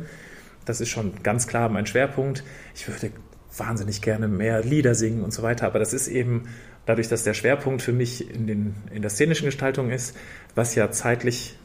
Das 0.65 0.81
ist 0.81 0.89
schon 0.89 1.23
ganz 1.23 1.47
klar 1.47 1.69
mein 1.69 1.87
Schwerpunkt. 1.87 2.45
Ich 2.75 2.89
würde 2.89 3.13
wahnsinnig 3.57 4.03
gerne 4.03 4.29
mehr 4.29 4.63
Lieder 4.63 4.95
singen 4.95 5.23
und 5.23 5.33
so 5.33 5.43
weiter. 5.43 5.67
Aber 5.67 5.79
das 5.79 5.93
ist 5.93 6.09
eben 6.09 6.49
dadurch, 6.87 7.09
dass 7.09 7.25
der 7.25 7.35
Schwerpunkt 7.35 7.83
für 7.83 7.93
mich 7.93 8.35
in, 8.35 8.47
den, 8.47 8.75
in 8.93 9.03
der 9.03 9.11
szenischen 9.11 9.47
Gestaltung 9.47 9.91
ist, 9.91 10.17
was 10.55 10.75
ja 10.75 10.91
zeitlich 10.91 11.59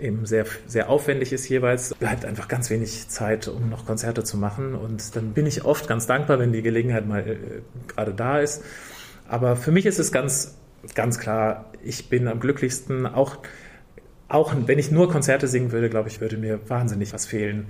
eben 0.00 0.26
sehr, 0.26 0.46
sehr 0.66 0.88
aufwendig 0.88 1.32
ist 1.32 1.48
jeweils, 1.48 1.94
bleibt 1.94 2.24
einfach 2.24 2.48
ganz 2.48 2.70
wenig 2.70 3.08
Zeit, 3.08 3.48
um 3.48 3.68
noch 3.68 3.86
Konzerte 3.86 4.24
zu 4.24 4.36
machen. 4.36 4.74
Und 4.74 5.16
dann 5.16 5.32
bin 5.32 5.46
ich 5.46 5.64
oft 5.64 5.88
ganz 5.88 6.06
dankbar, 6.06 6.38
wenn 6.38 6.52
die 6.52 6.62
Gelegenheit 6.62 7.06
mal 7.06 7.20
äh, 7.20 7.36
gerade 7.86 8.14
da 8.14 8.38
ist. 8.38 8.62
Aber 9.28 9.56
für 9.56 9.70
mich 9.70 9.86
ist 9.86 9.98
es 9.98 10.12
ganz, 10.12 10.56
ganz 10.94 11.18
klar, 11.18 11.66
ich 11.82 12.08
bin 12.08 12.28
am 12.28 12.40
glücklichsten, 12.40 13.06
auch, 13.06 13.38
auch 14.28 14.54
wenn 14.66 14.78
ich 14.78 14.90
nur 14.90 15.10
Konzerte 15.10 15.48
singen 15.48 15.72
würde, 15.72 15.90
glaube 15.90 16.08
ich, 16.08 16.20
würde 16.20 16.36
mir 16.36 16.60
wahnsinnig 16.68 17.12
was 17.12 17.26
fehlen. 17.26 17.66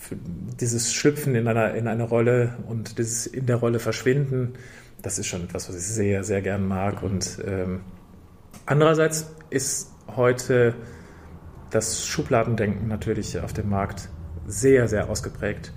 Für 0.00 0.16
dieses 0.60 0.92
Schlüpfen 0.92 1.34
in 1.34 1.46
einer, 1.48 1.74
in 1.74 1.88
eine 1.88 2.04
Rolle 2.04 2.56
und 2.68 2.98
dieses 2.98 3.26
in 3.26 3.46
der 3.46 3.56
Rolle 3.56 3.78
verschwinden, 3.78 4.54
das 5.00 5.18
ist 5.18 5.26
schon 5.26 5.44
etwas, 5.44 5.68
was 5.68 5.76
ich 5.76 5.82
sehr, 5.82 6.24
sehr 6.24 6.42
gern 6.42 6.66
mag. 6.66 7.02
Und 7.02 7.38
ähm, 7.44 7.80
andererseits 8.66 9.30
ist 9.50 9.90
heute 10.16 10.74
das 11.72 12.06
Schubladendenken 12.06 12.86
natürlich 12.86 13.40
auf 13.40 13.52
dem 13.52 13.70
Markt 13.70 14.08
sehr, 14.46 14.88
sehr 14.88 15.08
ausgeprägt. 15.08 15.72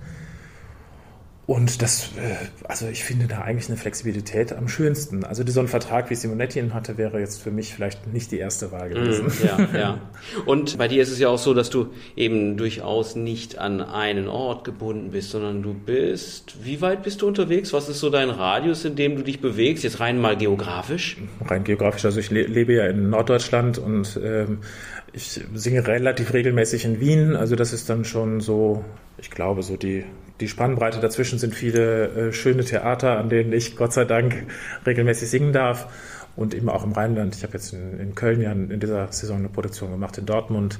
Und 1.46 1.80
das, 1.80 2.10
äh, 2.16 2.34
also 2.64 2.88
ich 2.88 3.04
finde 3.04 3.28
da 3.28 3.42
eigentlich 3.42 3.68
eine 3.68 3.76
Flexibilität 3.76 4.52
am 4.52 4.68
schönsten. 4.68 5.22
Also 5.22 5.44
so 5.46 5.60
ein 5.60 5.68
Vertrag, 5.68 6.10
wie 6.10 6.16
Simonetti 6.16 6.58
ihn 6.58 6.74
hatte, 6.74 6.98
wäre 6.98 7.20
jetzt 7.20 7.40
für 7.40 7.52
mich 7.52 7.72
vielleicht 7.72 8.12
nicht 8.12 8.32
die 8.32 8.38
erste 8.38 8.72
Wahl 8.72 8.88
gewesen. 8.88 9.26
Mm, 9.26 9.46
ja, 9.46 9.68
ja. 9.78 10.00
Und 10.44 10.76
bei 10.76 10.88
dir 10.88 11.02
ist 11.02 11.12
es 11.12 11.20
ja 11.20 11.28
auch 11.28 11.38
so, 11.38 11.54
dass 11.54 11.70
du 11.70 11.90
eben 12.16 12.56
durchaus 12.56 13.14
nicht 13.14 13.58
an 13.58 13.80
einen 13.80 14.26
Ort 14.26 14.64
gebunden 14.64 15.12
bist, 15.12 15.30
sondern 15.30 15.62
du 15.62 15.72
bist, 15.72 16.64
wie 16.64 16.80
weit 16.80 17.04
bist 17.04 17.22
du 17.22 17.28
unterwegs? 17.28 17.72
Was 17.72 17.88
ist 17.88 18.00
so 18.00 18.10
dein 18.10 18.30
Radius, 18.30 18.84
in 18.84 18.96
dem 18.96 19.14
du 19.14 19.22
dich 19.22 19.40
bewegst? 19.40 19.84
Jetzt 19.84 20.00
rein 20.00 20.20
mal 20.20 20.36
geografisch? 20.36 21.16
Rein 21.44 21.62
geografisch. 21.62 22.04
Also 22.04 22.18
ich 22.18 22.30
lebe 22.30 22.72
ja 22.72 22.86
in 22.86 23.08
Norddeutschland 23.08 23.78
und 23.78 24.18
ähm, 24.20 24.58
ich 25.12 25.40
singe 25.54 25.86
relativ 25.86 26.32
regelmäßig 26.32 26.84
in 26.84 27.00
Wien, 27.00 27.36
also 27.36 27.54
das 27.56 27.72
ist 27.72 27.88
dann 27.88 28.04
schon 28.04 28.40
so, 28.40 28.84
ich 29.16 29.30
glaube, 29.30 29.62
so 29.62 29.76
die, 29.76 30.04
die 30.40 30.48
Spannbreite 30.48 31.00
dazwischen 31.00 31.38
sind 31.38 31.54
viele 31.54 32.28
äh, 32.28 32.32
schöne 32.32 32.64
Theater, 32.64 33.18
an 33.18 33.28
denen 33.28 33.52
ich 33.52 33.76
Gott 33.76 33.92
sei 33.92 34.04
Dank 34.04 34.46
regelmäßig 34.86 35.30
singen 35.30 35.52
darf 35.52 35.88
und 36.36 36.54
eben 36.54 36.68
auch 36.68 36.84
im 36.84 36.92
Rheinland. 36.92 37.34
Ich 37.34 37.42
habe 37.42 37.54
jetzt 37.54 37.72
in, 37.72 37.98
in 37.98 38.14
Köln 38.14 38.40
ja 38.40 38.52
in 38.52 38.80
dieser 38.80 39.10
Saison 39.12 39.38
eine 39.38 39.48
Produktion 39.48 39.90
gemacht, 39.90 40.18
in 40.18 40.26
Dortmund 40.26 40.78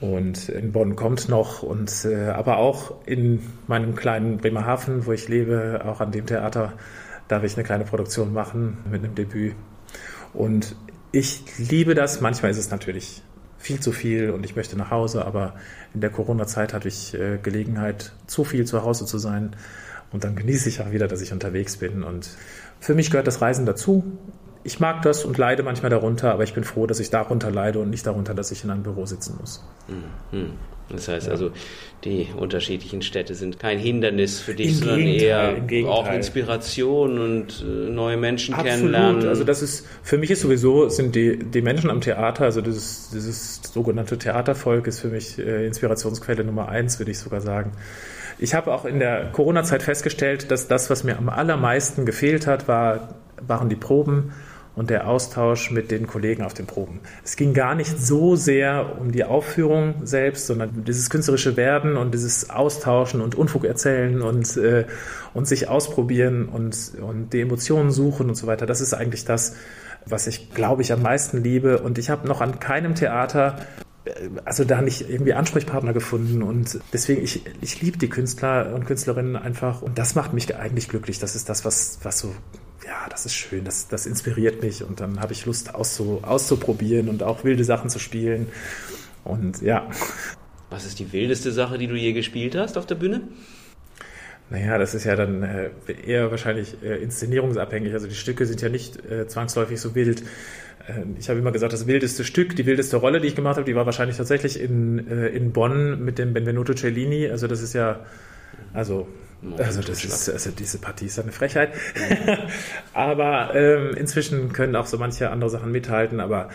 und 0.00 0.48
in 0.48 0.72
Bonn 0.72 0.96
kommt 0.96 1.28
noch 1.28 1.62
und 1.62 2.04
äh, 2.04 2.28
aber 2.28 2.58
auch 2.58 2.94
in 3.06 3.40
meinem 3.66 3.96
kleinen 3.96 4.36
Bremerhaven, 4.36 5.06
wo 5.06 5.12
ich 5.12 5.28
lebe, 5.28 5.82
auch 5.84 6.00
an 6.00 6.12
dem 6.12 6.26
Theater 6.26 6.74
darf 7.26 7.42
ich 7.44 7.56
eine 7.56 7.64
kleine 7.64 7.84
Produktion 7.84 8.32
machen 8.32 8.78
mit 8.90 9.02
einem 9.02 9.14
Debüt. 9.14 9.54
Und 10.34 10.76
ich 11.10 11.42
liebe 11.58 11.94
das. 11.94 12.20
Manchmal 12.20 12.50
ist 12.50 12.58
es 12.58 12.70
natürlich 12.70 13.22
viel 13.58 13.80
zu 13.80 13.92
viel 13.92 14.30
und 14.30 14.44
ich 14.44 14.56
möchte 14.56 14.76
nach 14.76 14.90
Hause, 14.90 15.24
aber 15.24 15.54
in 15.94 16.00
der 16.00 16.10
Corona-Zeit 16.10 16.72
hatte 16.72 16.88
ich 16.88 17.14
äh, 17.14 17.38
Gelegenheit, 17.42 18.12
zu 18.26 18.44
viel 18.44 18.64
zu 18.64 18.82
Hause 18.82 19.04
zu 19.04 19.18
sein 19.18 19.56
und 20.12 20.24
dann 20.24 20.36
genieße 20.36 20.68
ich 20.68 20.80
auch 20.80 20.90
wieder, 20.92 21.08
dass 21.08 21.20
ich 21.20 21.32
unterwegs 21.32 21.76
bin 21.76 22.02
und 22.02 22.28
für 22.80 22.94
mich 22.94 23.10
gehört 23.10 23.26
das 23.26 23.42
Reisen 23.42 23.66
dazu. 23.66 24.04
Ich 24.64 24.80
mag 24.80 25.02
das 25.02 25.24
und 25.24 25.38
leide 25.38 25.62
manchmal 25.62 25.90
darunter, 25.90 26.32
aber 26.32 26.44
ich 26.44 26.54
bin 26.54 26.64
froh, 26.64 26.86
dass 26.86 27.00
ich 27.00 27.10
darunter 27.10 27.50
leide 27.50 27.78
und 27.78 27.90
nicht 27.90 28.06
darunter, 28.06 28.34
dass 28.34 28.50
ich 28.50 28.64
in 28.64 28.70
einem 28.70 28.82
Büro 28.82 29.06
sitzen 29.06 29.36
muss. 29.40 29.64
Mhm. 30.32 30.52
Das 30.90 31.08
heißt 31.08 31.26
ja. 31.26 31.32
also, 31.32 31.50
die 32.04 32.28
unterschiedlichen 32.36 33.02
Städte 33.02 33.34
sind 33.34 33.58
kein 33.58 33.78
Hindernis 33.78 34.40
für 34.40 34.54
dich, 34.54 34.68
Im 34.68 34.74
sondern 34.74 34.98
Gegenteil, 34.98 35.70
eher 35.70 35.88
auch 35.88 36.10
Inspiration 36.10 37.18
und 37.18 37.62
äh, 37.62 37.90
neue 37.90 38.16
Menschen 38.16 38.54
Absolut. 38.54 38.74
kennenlernen. 38.74 39.28
Also 39.28 39.44
das 39.44 39.62
ist, 39.62 39.86
für 40.02 40.16
mich 40.16 40.30
ist 40.30 40.40
sowieso, 40.40 40.88
sind 40.88 41.14
die, 41.14 41.38
die 41.38 41.60
Menschen 41.60 41.90
am 41.90 42.00
Theater, 42.00 42.44
also 42.44 42.60
dieses, 42.60 43.10
dieses 43.10 43.60
sogenannte 43.62 44.16
Theatervolk 44.16 44.86
ist 44.86 45.00
für 45.00 45.08
mich 45.08 45.38
äh, 45.38 45.66
Inspirationsquelle 45.66 46.44
Nummer 46.44 46.68
eins, 46.68 46.98
würde 46.98 47.10
ich 47.10 47.18
sogar 47.18 47.40
sagen. 47.40 47.72
Ich 48.38 48.54
habe 48.54 48.72
auch 48.72 48.84
in 48.84 48.98
der 48.98 49.30
Corona-Zeit 49.32 49.82
festgestellt, 49.82 50.50
dass 50.50 50.68
das, 50.68 50.90
was 50.90 51.04
mir 51.04 51.18
am 51.18 51.28
allermeisten 51.28 52.06
gefehlt 52.06 52.46
hat, 52.46 52.68
war, 52.68 53.16
waren 53.46 53.68
die 53.68 53.76
Proben 53.76 54.32
und 54.78 54.90
der 54.90 55.08
Austausch 55.08 55.72
mit 55.72 55.90
den 55.90 56.06
Kollegen 56.06 56.44
auf 56.44 56.54
den 56.54 56.66
Proben. 56.66 57.00
Es 57.24 57.34
ging 57.34 57.52
gar 57.52 57.74
nicht 57.74 57.98
so 57.98 58.36
sehr 58.36 59.00
um 59.00 59.10
die 59.10 59.24
Aufführung 59.24 60.06
selbst, 60.06 60.46
sondern 60.46 60.84
dieses 60.84 61.10
künstlerische 61.10 61.56
Werden 61.56 61.96
und 61.96 62.14
dieses 62.14 62.48
Austauschen 62.48 63.20
und 63.20 63.34
Unfug 63.34 63.64
erzählen 63.64 64.22
und, 64.22 64.56
äh, 64.56 64.84
und 65.34 65.48
sich 65.48 65.68
ausprobieren 65.68 66.48
und, 66.48 66.92
und 67.00 67.32
die 67.32 67.40
Emotionen 67.40 67.90
suchen 67.90 68.28
und 68.28 68.36
so 68.36 68.46
weiter. 68.46 68.66
Das 68.66 68.80
ist 68.80 68.94
eigentlich 68.94 69.24
das, 69.24 69.56
was 70.06 70.28
ich, 70.28 70.54
glaube 70.54 70.82
ich, 70.82 70.92
am 70.92 71.02
meisten 71.02 71.42
liebe. 71.42 71.80
Und 71.80 71.98
ich 71.98 72.08
habe 72.08 72.28
noch 72.28 72.40
an 72.40 72.60
keinem 72.60 72.94
Theater 72.94 73.58
äh, 74.04 74.10
also 74.44 74.62
da 74.62 74.80
nicht 74.80 75.10
irgendwie 75.10 75.34
Ansprechpartner 75.34 75.92
gefunden 75.92 76.40
und 76.44 76.78
deswegen 76.92 77.24
ich 77.24 77.42
ich 77.60 77.82
liebe 77.82 77.98
die 77.98 78.08
Künstler 78.08 78.72
und 78.74 78.86
Künstlerinnen 78.86 79.34
einfach 79.34 79.82
und 79.82 79.98
das 79.98 80.14
macht 80.14 80.32
mich 80.34 80.54
eigentlich 80.56 80.88
glücklich. 80.88 81.18
Das 81.18 81.34
ist 81.34 81.48
das 81.48 81.64
was 81.64 81.98
was 82.04 82.20
so 82.20 82.32
ja, 82.88 83.06
das 83.10 83.26
ist 83.26 83.34
schön, 83.34 83.64
das, 83.64 83.88
das 83.88 84.06
inspiriert 84.06 84.62
mich 84.62 84.82
und 84.82 85.00
dann 85.00 85.20
habe 85.20 85.34
ich 85.34 85.44
Lust 85.44 85.74
auszu, 85.74 86.20
auszuprobieren 86.22 87.10
und 87.10 87.22
auch 87.22 87.44
wilde 87.44 87.62
Sachen 87.62 87.90
zu 87.90 87.98
spielen. 87.98 88.48
Und 89.24 89.60
ja. 89.60 89.90
Was 90.70 90.86
ist 90.86 90.98
die 90.98 91.12
wildeste 91.12 91.52
Sache, 91.52 91.76
die 91.76 91.86
du 91.86 91.94
je 91.94 92.14
gespielt 92.14 92.56
hast 92.56 92.78
auf 92.78 92.86
der 92.86 92.94
Bühne? 92.94 93.28
Naja, 94.48 94.78
das 94.78 94.94
ist 94.94 95.04
ja 95.04 95.16
dann 95.16 95.42
äh, 95.42 95.70
eher 96.06 96.30
wahrscheinlich 96.30 96.82
äh, 96.82 96.96
inszenierungsabhängig. 96.96 97.92
Also 97.92 98.06
die 98.06 98.14
Stücke 98.14 98.46
sind 98.46 98.62
ja 98.62 98.70
nicht 98.70 99.04
äh, 99.04 99.28
zwangsläufig 99.28 99.78
so 99.78 99.94
wild. 99.94 100.22
Äh, 100.86 101.04
ich 101.18 101.28
habe 101.28 101.38
immer 101.38 101.52
gesagt, 101.52 101.74
das 101.74 101.86
wildeste 101.86 102.24
Stück, 102.24 102.56
die 102.56 102.64
wildeste 102.64 102.96
Rolle, 102.96 103.20
die 103.20 103.28
ich 103.28 103.36
gemacht 103.36 103.56
habe, 103.56 103.66
die 103.66 103.74
war 103.74 103.84
wahrscheinlich 103.84 104.16
tatsächlich 104.16 104.58
in, 104.58 105.06
äh, 105.08 105.28
in 105.28 105.52
Bonn 105.52 106.02
mit 106.02 106.18
dem 106.18 106.32
Benvenuto 106.32 106.72
Cellini. 106.72 107.28
Also 107.28 107.46
das 107.46 107.60
ist 107.60 107.74
ja, 107.74 108.06
also 108.72 109.06
also, 109.56 109.82
das 109.82 110.04
ist, 110.04 110.28
also 110.28 110.50
diese 110.50 110.78
Partie 110.78 111.06
ist 111.06 111.18
eine 111.18 111.32
Frechheit. 111.32 111.72
aber 112.92 113.54
ähm, 113.54 113.94
inzwischen 113.94 114.52
können 114.52 114.74
auch 114.74 114.86
so 114.86 114.98
manche 114.98 115.30
andere 115.30 115.50
Sachen 115.50 115.70
mithalten. 115.70 116.20
Aber 116.20 116.48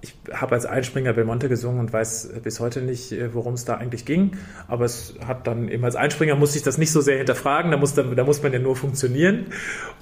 ich 0.00 0.14
habe 0.32 0.54
als 0.54 0.64
Einspringer 0.64 1.12
Belmonte 1.12 1.48
gesungen 1.48 1.80
und 1.80 1.92
weiß 1.92 2.34
bis 2.44 2.60
heute 2.60 2.82
nicht, 2.82 3.10
äh, 3.10 3.34
worum 3.34 3.54
es 3.54 3.64
da 3.64 3.74
eigentlich 3.74 4.04
ging. 4.04 4.36
Aber 4.68 4.84
es 4.84 5.14
hat 5.26 5.48
dann 5.48 5.68
eben 5.68 5.84
als 5.84 5.96
Einspringer 5.96 6.36
muss 6.36 6.54
ich 6.54 6.62
das 6.62 6.78
nicht 6.78 6.92
so 6.92 7.00
sehr 7.00 7.18
hinterfragen. 7.18 7.72
Da 7.72 7.76
muss, 7.76 7.94
dann, 7.94 8.14
da 8.14 8.22
muss 8.22 8.42
man 8.42 8.52
ja 8.52 8.60
nur 8.60 8.76
funktionieren. 8.76 9.46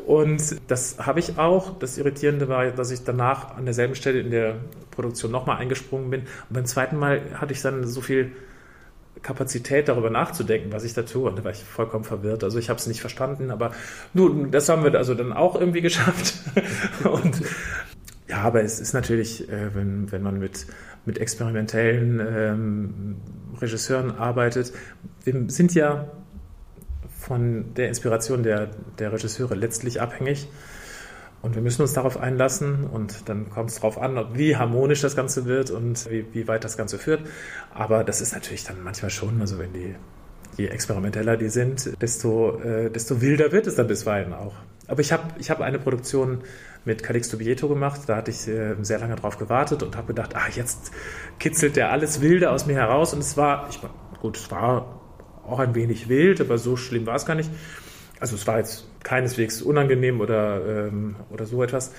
Und 0.06 0.56
das 0.68 0.98
habe 0.98 1.20
ich 1.20 1.38
auch. 1.38 1.78
Das 1.78 1.96
Irritierende 1.96 2.48
war, 2.48 2.70
dass 2.72 2.90
ich 2.90 3.04
danach 3.04 3.56
an 3.56 3.64
derselben 3.64 3.94
Stelle 3.94 4.20
in 4.20 4.30
der 4.30 4.56
Produktion 4.90 5.30
nochmal 5.30 5.56
eingesprungen 5.58 6.10
bin. 6.10 6.20
Und 6.20 6.50
beim 6.50 6.66
zweiten 6.66 6.98
Mal 6.98 7.22
hatte 7.34 7.54
ich 7.54 7.62
dann 7.62 7.84
so 7.84 8.02
viel 8.02 8.32
Kapazität, 9.22 9.88
darüber 9.88 10.10
nachzudenken, 10.10 10.72
was 10.72 10.84
ich 10.84 10.94
da 10.94 11.02
tue. 11.02 11.28
Und 11.28 11.38
da 11.38 11.44
war 11.44 11.50
ich 11.50 11.64
vollkommen 11.64 12.04
verwirrt. 12.04 12.44
Also 12.44 12.58
ich 12.58 12.68
habe 12.68 12.78
es 12.78 12.86
nicht 12.86 13.00
verstanden, 13.00 13.50
aber 13.50 13.72
nun, 14.14 14.50
das 14.50 14.68
haben 14.68 14.84
wir 14.84 14.94
also 14.94 15.14
dann 15.14 15.32
auch 15.32 15.58
irgendwie 15.58 15.80
geschafft. 15.82 16.34
Und 17.04 17.42
ja, 18.28 18.38
aber 18.38 18.62
es 18.62 18.80
ist 18.80 18.92
natürlich, 18.92 19.48
äh, 19.48 19.74
wenn, 19.74 20.10
wenn 20.10 20.22
man 20.22 20.38
mit, 20.38 20.66
mit 21.04 21.18
experimentellen 21.18 22.20
ähm, 22.20 23.16
Regisseuren 23.60 24.10
arbeitet, 24.10 24.72
wir 25.24 25.44
sind 25.48 25.74
ja 25.74 26.08
von 27.18 27.74
der 27.74 27.88
Inspiration 27.88 28.42
der, 28.42 28.68
der 28.98 29.12
Regisseure 29.12 29.54
letztlich 29.54 30.00
abhängig. 30.00 30.48
Und 31.46 31.54
wir 31.54 31.62
müssen 31.62 31.82
uns 31.82 31.92
darauf 31.92 32.18
einlassen 32.18 32.86
und 32.92 33.28
dann 33.28 33.48
kommt 33.50 33.70
es 33.70 33.76
darauf 33.76 34.02
an, 34.02 34.20
wie 34.34 34.56
harmonisch 34.56 35.00
das 35.00 35.14
Ganze 35.14 35.44
wird 35.44 35.70
und 35.70 36.10
wie, 36.10 36.26
wie, 36.32 36.48
weit 36.48 36.64
das 36.64 36.76
Ganze 36.76 36.98
führt. 36.98 37.20
Aber 37.72 38.02
das 38.02 38.20
ist 38.20 38.34
natürlich 38.34 38.64
dann 38.64 38.82
manchmal 38.82 39.12
schon, 39.12 39.40
also 39.40 39.56
wenn 39.56 39.72
die, 39.72 39.94
je 40.56 40.66
experimenteller 40.66 41.36
die 41.36 41.48
sind, 41.48 42.02
desto, 42.02 42.58
äh, 42.58 42.90
desto 42.90 43.20
wilder 43.20 43.52
wird 43.52 43.68
es 43.68 43.76
dann 43.76 43.86
bisweilen 43.86 44.34
auch. 44.34 44.54
Aber 44.88 45.00
ich 45.00 45.12
habe 45.12 45.22
ich 45.38 45.48
hab 45.48 45.60
eine 45.60 45.78
Produktion 45.78 46.40
mit 46.84 47.04
Calixto 47.04 47.36
Bieto 47.36 47.68
gemacht, 47.68 48.00
da 48.08 48.16
hatte 48.16 48.32
ich 48.32 48.48
äh, 48.48 48.74
sehr 48.82 48.98
lange 48.98 49.14
drauf 49.14 49.38
gewartet 49.38 49.84
und 49.84 49.96
habe 49.96 50.08
gedacht, 50.08 50.34
ah, 50.34 50.48
jetzt 50.52 50.90
kitzelt 51.38 51.76
der 51.76 51.92
alles 51.92 52.20
Wilde 52.20 52.50
aus 52.50 52.66
mir 52.66 52.74
heraus 52.74 53.14
und 53.14 53.20
es 53.20 53.36
war, 53.36 53.68
ich, 53.70 53.78
gut, 54.20 54.36
es 54.36 54.50
war 54.50 55.00
auch 55.46 55.60
ein 55.60 55.76
wenig 55.76 56.08
wild, 56.08 56.40
aber 56.40 56.58
so 56.58 56.76
schlimm 56.76 57.06
war 57.06 57.14
es 57.14 57.24
gar 57.24 57.36
nicht. 57.36 57.50
Also 58.20 58.34
es 58.34 58.46
war 58.46 58.58
jetzt 58.58 58.86
keineswegs 59.02 59.62
unangenehm 59.62 60.20
oder, 60.20 60.86
ähm, 60.88 61.16
oder 61.30 61.46
so 61.46 61.62
etwas. 61.62 61.92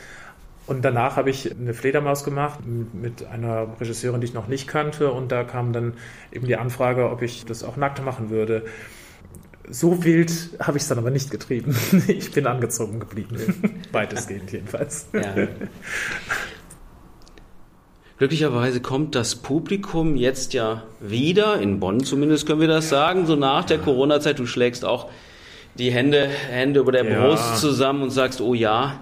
Und 0.68 0.84
danach 0.84 1.16
habe 1.16 1.30
ich 1.30 1.50
eine 1.50 1.74
Fledermaus 1.74 2.26
gemacht 2.26 2.60
mit 2.66 3.26
einer 3.26 3.68
Regisseurin, 3.80 4.20
die 4.20 4.28
ich 4.28 4.34
noch 4.34 4.48
nicht 4.48 4.68
kannte. 4.68 5.12
Und 5.12 5.32
da 5.32 5.46
kam 5.46 5.72
dann 5.72 5.94
eben 6.32 6.46
die 6.46 6.58
Anfrage, 6.58 7.10
ob 7.10 7.22
ich 7.22 7.46
das 7.46 7.64
auch 7.64 7.78
nackt 7.78 8.04
machen 8.04 8.30
würde. 8.30 8.66
So 9.70 10.04
wild 10.04 10.32
habe 10.60 10.78
ich 10.78 10.84
es 10.84 10.90
dann 10.90 10.98
aber 10.98 11.10
nicht 11.10 11.32
getrieben. 11.32 11.76
Ich 12.08 12.32
bin 12.32 12.48
angezogen 12.48 13.00
geblieben. 13.00 13.82
Weitestgehend 13.94 14.52
jedenfalls. 14.52 15.08
Ja. 15.14 15.48
Glücklicherweise 18.18 18.82
kommt 18.82 19.16
das 19.16 19.36
Publikum 19.36 20.16
jetzt 20.16 20.54
ja 20.54 20.84
wieder, 21.00 21.62
in 21.62 21.80
Bonn 21.80 22.04
zumindest 22.04 22.48
können 22.48 22.60
wir 22.60 22.68
das 22.68 22.90
sagen, 22.90 23.26
so 23.26 23.36
nach 23.36 23.64
der 23.64 23.78
Corona-Zeit. 23.78 24.40
Du 24.40 24.48
schlägst 24.48 24.84
auch 24.84 25.10
die 25.78 25.92
Hände, 25.92 26.28
Hände 26.28 26.80
über 26.80 26.92
der 26.92 27.06
ja. 27.06 27.20
Brust 27.20 27.58
zusammen 27.58 28.04
und 28.04 28.12
sagst, 28.12 28.42
oh 28.42 28.54
ja, 28.54 29.02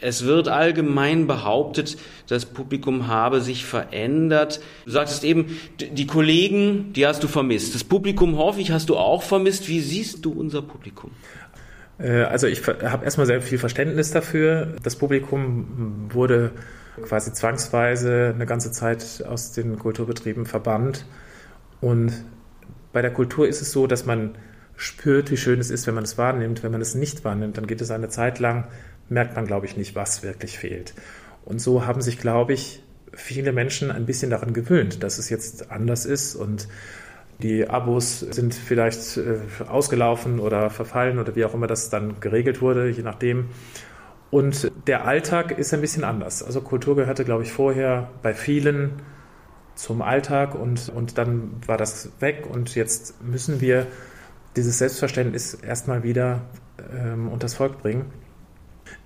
es 0.00 0.24
wird 0.24 0.48
allgemein 0.48 1.26
behauptet, 1.26 1.96
das 2.28 2.44
Publikum 2.44 3.06
habe 3.06 3.40
sich 3.40 3.64
verändert. 3.64 4.60
Du 4.84 4.90
sagtest 4.90 5.22
eben, 5.22 5.58
die 5.80 6.06
Kollegen, 6.06 6.92
die 6.92 7.06
hast 7.06 7.22
du 7.22 7.28
vermisst. 7.28 7.74
Das 7.74 7.84
Publikum, 7.84 8.36
hoffe 8.36 8.60
ich, 8.60 8.72
hast 8.72 8.88
du 8.88 8.96
auch 8.96 9.22
vermisst. 9.22 9.68
Wie 9.68 9.80
siehst 9.80 10.24
du 10.24 10.32
unser 10.32 10.60
Publikum? 10.60 11.12
Äh, 11.98 12.22
also 12.22 12.48
ich 12.48 12.66
habe 12.66 13.04
erstmal 13.04 13.26
sehr 13.26 13.40
viel 13.42 13.58
Verständnis 13.58 14.10
dafür. 14.10 14.74
Das 14.82 14.96
Publikum 14.96 16.08
wurde 16.12 16.50
quasi 17.00 17.32
zwangsweise 17.32 18.32
eine 18.34 18.46
ganze 18.46 18.72
Zeit 18.72 19.24
aus 19.26 19.52
den 19.52 19.78
Kulturbetrieben 19.78 20.46
verbannt. 20.46 21.06
Und 21.80 22.12
bei 22.92 23.02
der 23.02 23.12
Kultur 23.12 23.46
ist 23.46 23.62
es 23.62 23.72
so, 23.72 23.86
dass 23.86 24.04
man 24.04 24.34
spürt, 24.82 25.30
wie 25.30 25.36
schön 25.36 25.60
es 25.60 25.70
ist, 25.70 25.86
wenn 25.86 25.94
man 25.94 26.04
es 26.04 26.18
wahrnimmt. 26.18 26.62
Wenn 26.62 26.72
man 26.72 26.80
es 26.80 26.94
nicht 26.94 27.24
wahrnimmt, 27.24 27.56
dann 27.56 27.66
geht 27.66 27.80
es 27.80 27.90
eine 27.90 28.08
Zeit 28.08 28.40
lang, 28.40 28.66
merkt 29.08 29.36
man, 29.36 29.46
glaube 29.46 29.66
ich, 29.66 29.76
nicht, 29.76 29.94
was 29.94 30.22
wirklich 30.22 30.58
fehlt. 30.58 30.94
Und 31.44 31.60
so 31.60 31.86
haben 31.86 32.02
sich, 32.02 32.18
glaube 32.18 32.52
ich, 32.52 32.82
viele 33.12 33.52
Menschen 33.52 33.90
ein 33.90 34.06
bisschen 34.06 34.30
daran 34.30 34.52
gewöhnt, 34.52 35.02
dass 35.02 35.18
es 35.18 35.28
jetzt 35.30 35.70
anders 35.70 36.04
ist 36.04 36.34
und 36.34 36.66
die 37.42 37.68
Abos 37.68 38.20
sind 38.20 38.54
vielleicht 38.54 39.16
äh, 39.16 39.40
ausgelaufen 39.66 40.38
oder 40.38 40.70
verfallen 40.70 41.18
oder 41.18 41.34
wie 41.34 41.44
auch 41.44 41.54
immer 41.54 41.66
das 41.66 41.90
dann 41.90 42.20
geregelt 42.20 42.60
wurde, 42.60 42.88
je 42.88 43.02
nachdem. 43.02 43.48
Und 44.30 44.70
der 44.86 45.04
Alltag 45.04 45.58
ist 45.58 45.74
ein 45.74 45.80
bisschen 45.80 46.04
anders. 46.04 46.42
Also 46.42 46.60
Kultur 46.60 46.96
gehörte, 46.96 47.24
glaube 47.24 47.42
ich, 47.42 47.52
vorher 47.52 48.10
bei 48.22 48.34
vielen 48.34 49.02
zum 49.74 50.02
Alltag 50.02 50.54
und, 50.54 50.88
und 50.88 51.18
dann 51.18 51.52
war 51.66 51.76
das 51.76 52.10
weg 52.20 52.46
und 52.50 52.74
jetzt 52.74 53.22
müssen 53.22 53.60
wir 53.60 53.86
dieses 54.56 54.78
Selbstverständnis 54.78 55.54
erstmal 55.54 56.02
wieder 56.02 56.42
ähm, 56.92 57.28
unters 57.28 57.54
Volk 57.54 57.78
bringen. 57.80 58.06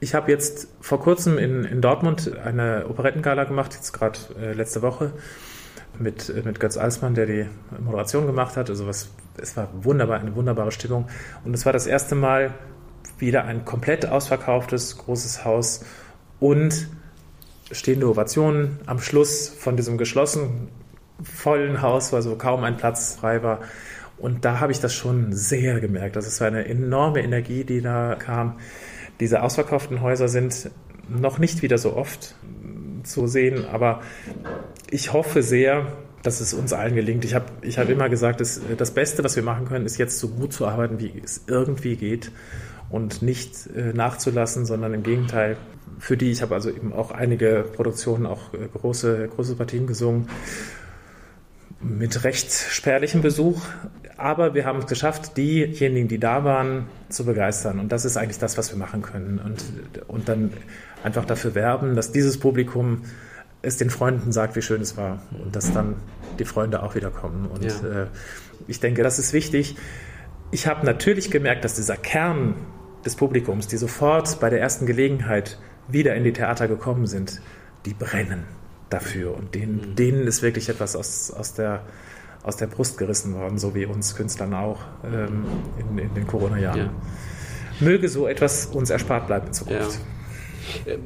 Ich 0.00 0.14
habe 0.14 0.30
jetzt 0.30 0.68
vor 0.80 1.00
kurzem 1.00 1.38
in, 1.38 1.64
in 1.64 1.80
Dortmund 1.80 2.36
eine 2.44 2.86
Operettengala 2.88 3.44
gemacht, 3.44 3.74
jetzt 3.74 3.92
gerade 3.92 4.18
äh, 4.40 4.52
letzte 4.52 4.82
Woche, 4.82 5.12
mit, 5.98 6.28
äh, 6.28 6.42
mit 6.44 6.60
Götz 6.60 6.76
Alsmann, 6.76 7.14
der 7.14 7.26
die 7.26 7.46
Moderation 7.80 8.26
gemacht 8.26 8.56
hat. 8.56 8.68
Also 8.68 8.86
was, 8.86 9.10
es 9.40 9.56
war 9.56 9.68
wunderbar, 9.82 10.20
eine 10.20 10.34
wunderbare 10.34 10.72
Stimmung. 10.72 11.08
Und 11.44 11.54
es 11.54 11.64
war 11.64 11.72
das 11.72 11.86
erste 11.86 12.14
Mal 12.14 12.54
wieder 13.18 13.44
ein 13.44 13.64
komplett 13.64 14.06
ausverkauftes 14.06 14.98
großes 14.98 15.44
Haus 15.44 15.84
und 16.40 16.88
stehende 17.70 18.08
Ovationen 18.08 18.78
am 18.86 19.00
Schluss 19.00 19.48
von 19.48 19.76
diesem 19.76 19.98
geschlossenen, 19.98 20.68
vollen 21.22 21.80
Haus, 21.80 22.12
wo 22.12 22.16
also 22.16 22.36
kaum 22.36 22.62
ein 22.64 22.76
Platz 22.76 23.16
frei 23.18 23.42
war. 23.42 23.60
Und 24.18 24.44
da 24.44 24.60
habe 24.60 24.72
ich 24.72 24.80
das 24.80 24.94
schon 24.94 25.32
sehr 25.32 25.80
gemerkt. 25.80 26.16
Das 26.16 26.26
ist 26.26 26.40
eine 26.40 26.66
enorme 26.66 27.22
Energie, 27.22 27.64
die 27.64 27.80
da 27.80 28.14
kam. 28.14 28.58
Diese 29.20 29.42
ausverkauften 29.42 30.00
Häuser 30.00 30.28
sind 30.28 30.70
noch 31.08 31.38
nicht 31.38 31.62
wieder 31.62 31.78
so 31.78 31.94
oft 31.94 32.34
zu 33.02 33.26
sehen, 33.26 33.66
aber 33.66 34.00
ich 34.90 35.12
hoffe 35.12 35.42
sehr, 35.42 35.92
dass 36.22 36.40
es 36.40 36.54
uns 36.54 36.72
allen 36.72 36.94
gelingt. 36.94 37.24
Ich 37.24 37.34
habe 37.34 37.46
ich 37.62 37.78
hab 37.78 37.88
immer 37.88 38.08
gesagt, 38.08 38.40
dass 38.40 38.60
das 38.76 38.90
Beste, 38.90 39.22
was 39.22 39.36
wir 39.36 39.42
machen 39.42 39.66
können, 39.66 39.86
ist 39.86 39.96
jetzt 39.96 40.18
so 40.18 40.28
gut 40.28 40.52
zu 40.52 40.66
arbeiten, 40.66 40.98
wie 40.98 41.12
es 41.22 41.44
irgendwie 41.46 41.96
geht 41.96 42.32
und 42.90 43.22
nicht 43.22 43.68
äh, 43.76 43.92
nachzulassen, 43.92 44.66
sondern 44.66 44.94
im 44.94 45.02
Gegenteil, 45.02 45.56
für 45.98 46.16
die, 46.16 46.30
ich 46.30 46.42
habe 46.42 46.54
also 46.54 46.68
eben 46.68 46.92
auch 46.92 47.10
einige 47.10 47.64
Produktionen, 47.74 48.26
auch 48.26 48.52
äh, 48.54 48.68
große, 48.72 49.28
große 49.34 49.56
Partien 49.56 49.86
gesungen, 49.86 50.28
mit 51.80 52.24
recht 52.24 52.50
spärlichem 52.50 53.22
Besuch, 53.22 53.62
aber 54.16 54.54
wir 54.54 54.64
haben 54.64 54.78
es 54.78 54.86
geschafft, 54.86 55.36
diejenigen, 55.36 56.08
die 56.08 56.18
da 56.18 56.44
waren, 56.44 56.86
zu 57.08 57.24
begeistern. 57.26 57.78
Und 57.78 57.92
das 57.92 58.04
ist 58.04 58.16
eigentlich 58.16 58.38
das, 58.38 58.56
was 58.56 58.70
wir 58.70 58.78
machen 58.78 59.02
können. 59.02 59.38
Und, 59.38 59.64
und 60.08 60.28
dann 60.28 60.52
einfach 61.04 61.26
dafür 61.26 61.54
werben, 61.54 61.94
dass 61.94 62.12
dieses 62.12 62.38
Publikum 62.40 63.02
es 63.60 63.76
den 63.76 63.90
Freunden 63.90 64.32
sagt, 64.32 64.56
wie 64.56 64.62
schön 64.62 64.80
es 64.80 64.96
war. 64.96 65.22
Und 65.44 65.54
dass 65.54 65.72
dann 65.72 65.96
die 66.38 66.46
Freunde 66.46 66.82
auch 66.82 66.94
wieder 66.94 67.10
kommen. 67.10 67.46
Und 67.46 67.64
ja. 67.64 68.02
äh, 68.04 68.06
ich 68.66 68.80
denke, 68.80 69.02
das 69.02 69.18
ist 69.18 69.34
wichtig. 69.34 69.76
Ich 70.50 70.66
habe 70.66 70.86
natürlich 70.86 71.30
gemerkt, 71.30 71.64
dass 71.64 71.74
dieser 71.74 71.96
Kern 71.96 72.54
des 73.04 73.16
Publikums, 73.16 73.66
die 73.66 73.76
sofort 73.76 74.40
bei 74.40 74.48
der 74.48 74.60
ersten 74.60 74.86
Gelegenheit 74.86 75.58
wieder 75.88 76.14
in 76.14 76.24
die 76.24 76.32
Theater 76.32 76.68
gekommen 76.68 77.06
sind, 77.06 77.42
die 77.84 77.92
brennen 77.92 78.44
dafür. 78.90 79.34
Und 79.34 79.54
denen, 79.54 79.90
mhm. 79.90 79.96
denen 79.96 80.26
ist 80.26 80.42
wirklich 80.42 80.68
etwas 80.68 80.96
aus, 80.96 81.30
aus, 81.30 81.54
der, 81.54 81.82
aus 82.42 82.56
der 82.56 82.66
Brust 82.66 82.98
gerissen 82.98 83.34
worden, 83.34 83.58
so 83.58 83.74
wie 83.74 83.86
uns 83.86 84.14
Künstlern 84.14 84.54
auch 84.54 84.80
ähm, 85.04 85.44
in, 85.78 85.98
in, 85.98 86.14
den 86.14 86.26
Corona-Jahren. 86.26 86.78
Ja. 86.78 86.92
Möge 87.80 88.08
so 88.08 88.26
etwas 88.26 88.66
uns 88.66 88.90
erspart 88.90 89.26
bleiben 89.26 89.48
in 89.48 89.52
Zukunft. 89.52 89.98
Ja. 90.86 90.92
Äh, 90.92 90.98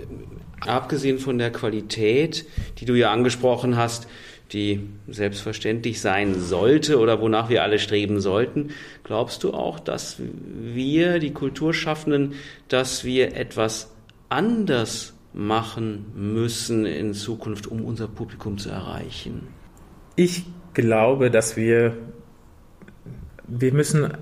abgesehen 0.60 1.18
von 1.18 1.38
der 1.38 1.50
Qualität, 1.50 2.46
die 2.78 2.84
du 2.84 2.94
ja 2.94 3.12
angesprochen 3.12 3.76
hast, 3.76 4.06
die 4.52 4.88
selbstverständlich 5.06 6.00
sein 6.00 6.38
sollte 6.38 6.98
oder 6.98 7.20
wonach 7.20 7.48
wir 7.48 7.62
alle 7.62 7.78
streben 7.78 8.20
sollten, 8.20 8.70
glaubst 9.04 9.44
du 9.44 9.54
auch, 9.54 9.78
dass 9.78 10.16
wir, 10.18 11.20
die 11.20 11.32
Kulturschaffenden, 11.32 12.34
dass 12.68 13.04
wir 13.04 13.36
etwas 13.36 13.90
anders 14.28 15.14
machen 15.32 16.06
müssen 16.14 16.86
in 16.86 17.14
Zukunft, 17.14 17.66
um 17.66 17.84
unser 17.84 18.08
Publikum 18.08 18.58
zu 18.58 18.70
erreichen? 18.70 19.48
Ich 20.16 20.46
glaube, 20.74 21.30
dass 21.30 21.56
wir, 21.56 21.96
wir 23.46 23.72
müssen 23.72 24.12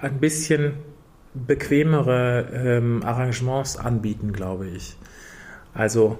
ein 0.00 0.20
bisschen 0.20 0.74
bequemere 1.34 2.48
ähm, 2.52 3.02
Arrangements 3.04 3.76
anbieten, 3.76 4.32
glaube 4.32 4.68
ich. 4.68 4.96
Also 5.74 6.18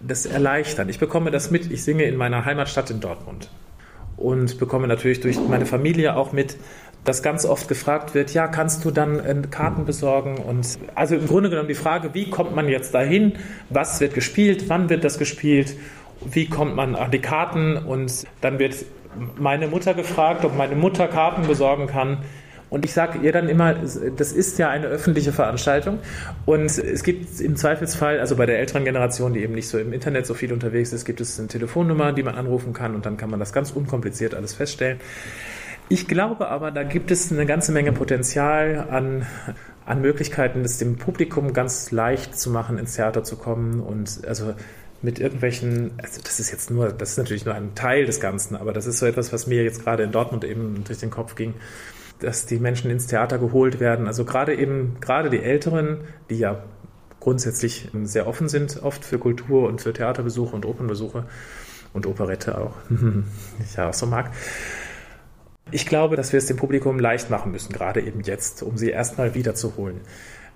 das 0.00 0.26
erleichtern. 0.26 0.88
Ich 0.88 0.98
bekomme 0.98 1.30
das 1.30 1.50
mit. 1.50 1.70
Ich 1.70 1.82
singe 1.82 2.04
in 2.04 2.16
meiner 2.16 2.44
Heimatstadt 2.44 2.90
in 2.90 3.00
Dortmund 3.00 3.50
und 4.16 4.58
bekomme 4.58 4.86
natürlich 4.86 5.20
durch 5.20 5.38
meine 5.48 5.66
Familie 5.66 6.14
auch 6.16 6.32
mit, 6.32 6.56
dass 7.04 7.22
ganz 7.22 7.44
oft 7.44 7.68
gefragt 7.68 8.14
wird, 8.14 8.34
ja, 8.34 8.46
kannst 8.46 8.84
du 8.84 8.90
dann 8.90 9.18
äh, 9.20 9.42
Karten 9.50 9.84
besorgen? 9.84 10.36
Und 10.36 10.78
also 10.94 11.16
im 11.16 11.26
Grunde 11.26 11.50
genommen 11.50 11.68
die 11.68 11.74
Frage, 11.74 12.14
wie 12.14 12.28
kommt 12.28 12.54
man 12.54 12.68
jetzt 12.68 12.94
dahin? 12.94 13.34
Was 13.70 14.00
wird 14.00 14.14
gespielt? 14.14 14.68
Wann 14.68 14.90
wird 14.90 15.04
das 15.04 15.18
gespielt? 15.18 15.76
Wie 16.30 16.46
kommt 16.46 16.76
man 16.76 16.94
an 16.94 17.10
die 17.10 17.20
Karten? 17.20 17.76
Und 17.76 18.26
dann 18.40 18.58
wird 18.58 18.74
meine 19.36 19.66
Mutter 19.66 19.94
gefragt, 19.94 20.44
ob 20.44 20.56
meine 20.56 20.76
Mutter 20.76 21.08
Karten 21.08 21.46
besorgen 21.46 21.86
kann. 21.86 22.18
Und 22.68 22.84
ich 22.84 22.92
sage 22.92 23.18
ihr 23.20 23.32
dann 23.32 23.48
immer, 23.48 23.74
das 23.74 24.30
ist 24.32 24.58
ja 24.60 24.70
eine 24.70 24.86
öffentliche 24.86 25.32
Veranstaltung. 25.32 25.98
Und 26.46 26.78
es 26.78 27.02
gibt 27.02 27.40
im 27.40 27.56
Zweifelsfall, 27.56 28.20
also 28.20 28.36
bei 28.36 28.46
der 28.46 28.60
älteren 28.60 28.84
Generation, 28.84 29.32
die 29.32 29.40
eben 29.42 29.54
nicht 29.54 29.66
so 29.66 29.76
im 29.78 29.92
Internet 29.92 30.24
so 30.24 30.34
viel 30.34 30.52
unterwegs 30.52 30.92
ist, 30.92 31.04
gibt 31.04 31.20
es 31.20 31.36
eine 31.40 31.48
Telefonnummer, 31.48 32.12
die 32.12 32.22
man 32.22 32.36
anrufen 32.36 32.72
kann 32.72 32.94
und 32.94 33.04
dann 33.06 33.16
kann 33.16 33.28
man 33.28 33.40
das 33.40 33.52
ganz 33.52 33.72
unkompliziert 33.72 34.36
alles 34.36 34.54
feststellen. 34.54 35.00
Ich 35.92 36.06
glaube 36.06 36.46
aber, 36.46 36.70
da 36.70 36.84
gibt 36.84 37.10
es 37.10 37.32
eine 37.32 37.46
ganze 37.46 37.72
Menge 37.72 37.90
Potenzial 37.90 38.86
an, 38.90 39.26
an 39.84 40.00
Möglichkeiten, 40.00 40.60
es 40.60 40.78
dem 40.78 40.98
Publikum 40.98 41.52
ganz 41.52 41.90
leicht 41.90 42.38
zu 42.38 42.48
machen, 42.48 42.78
ins 42.78 42.94
Theater 42.94 43.24
zu 43.24 43.34
kommen. 43.34 43.80
Und 43.80 44.20
also 44.24 44.54
mit 45.02 45.18
irgendwelchen, 45.18 45.90
also 46.00 46.20
das 46.22 46.38
ist 46.38 46.52
jetzt 46.52 46.70
nur, 46.70 46.92
das 46.92 47.10
ist 47.10 47.18
natürlich 47.18 47.44
nur 47.44 47.56
ein 47.56 47.74
Teil 47.74 48.06
des 48.06 48.20
Ganzen, 48.20 48.54
aber 48.54 48.72
das 48.72 48.86
ist 48.86 48.98
so 48.98 49.06
etwas, 49.06 49.32
was 49.32 49.48
mir 49.48 49.64
jetzt 49.64 49.82
gerade 49.82 50.04
in 50.04 50.12
Dortmund 50.12 50.44
eben 50.44 50.84
durch 50.84 51.00
den 51.00 51.10
Kopf 51.10 51.34
ging, 51.34 51.54
dass 52.20 52.46
die 52.46 52.60
Menschen 52.60 52.88
ins 52.88 53.08
Theater 53.08 53.38
geholt 53.38 53.80
werden. 53.80 54.06
Also 54.06 54.24
gerade 54.24 54.54
eben, 54.54 54.96
gerade 55.00 55.28
die 55.28 55.42
Älteren, 55.42 56.02
die 56.30 56.38
ja 56.38 56.62
grundsätzlich 57.18 57.88
sehr 58.04 58.28
offen 58.28 58.48
sind, 58.48 58.80
oft 58.84 59.04
für 59.04 59.18
Kultur 59.18 59.66
und 59.66 59.80
für 59.80 59.92
Theaterbesuche 59.92 60.54
und 60.54 60.66
Opernbesuche 60.66 61.24
und 61.92 62.06
Operette 62.06 62.58
auch, 62.58 62.76
ich 63.58 63.74
ja 63.76 63.88
auch 63.88 63.94
so 63.94 64.06
mag. 64.06 64.30
Ich 65.72 65.86
glaube, 65.86 66.16
dass 66.16 66.32
wir 66.32 66.38
es 66.38 66.46
dem 66.46 66.56
Publikum 66.56 66.98
leicht 66.98 67.30
machen 67.30 67.52
müssen, 67.52 67.72
gerade 67.72 68.00
eben 68.00 68.20
jetzt, 68.20 68.62
um 68.62 68.76
sie 68.76 68.90
erstmal 68.90 69.34
wiederzuholen. 69.34 70.00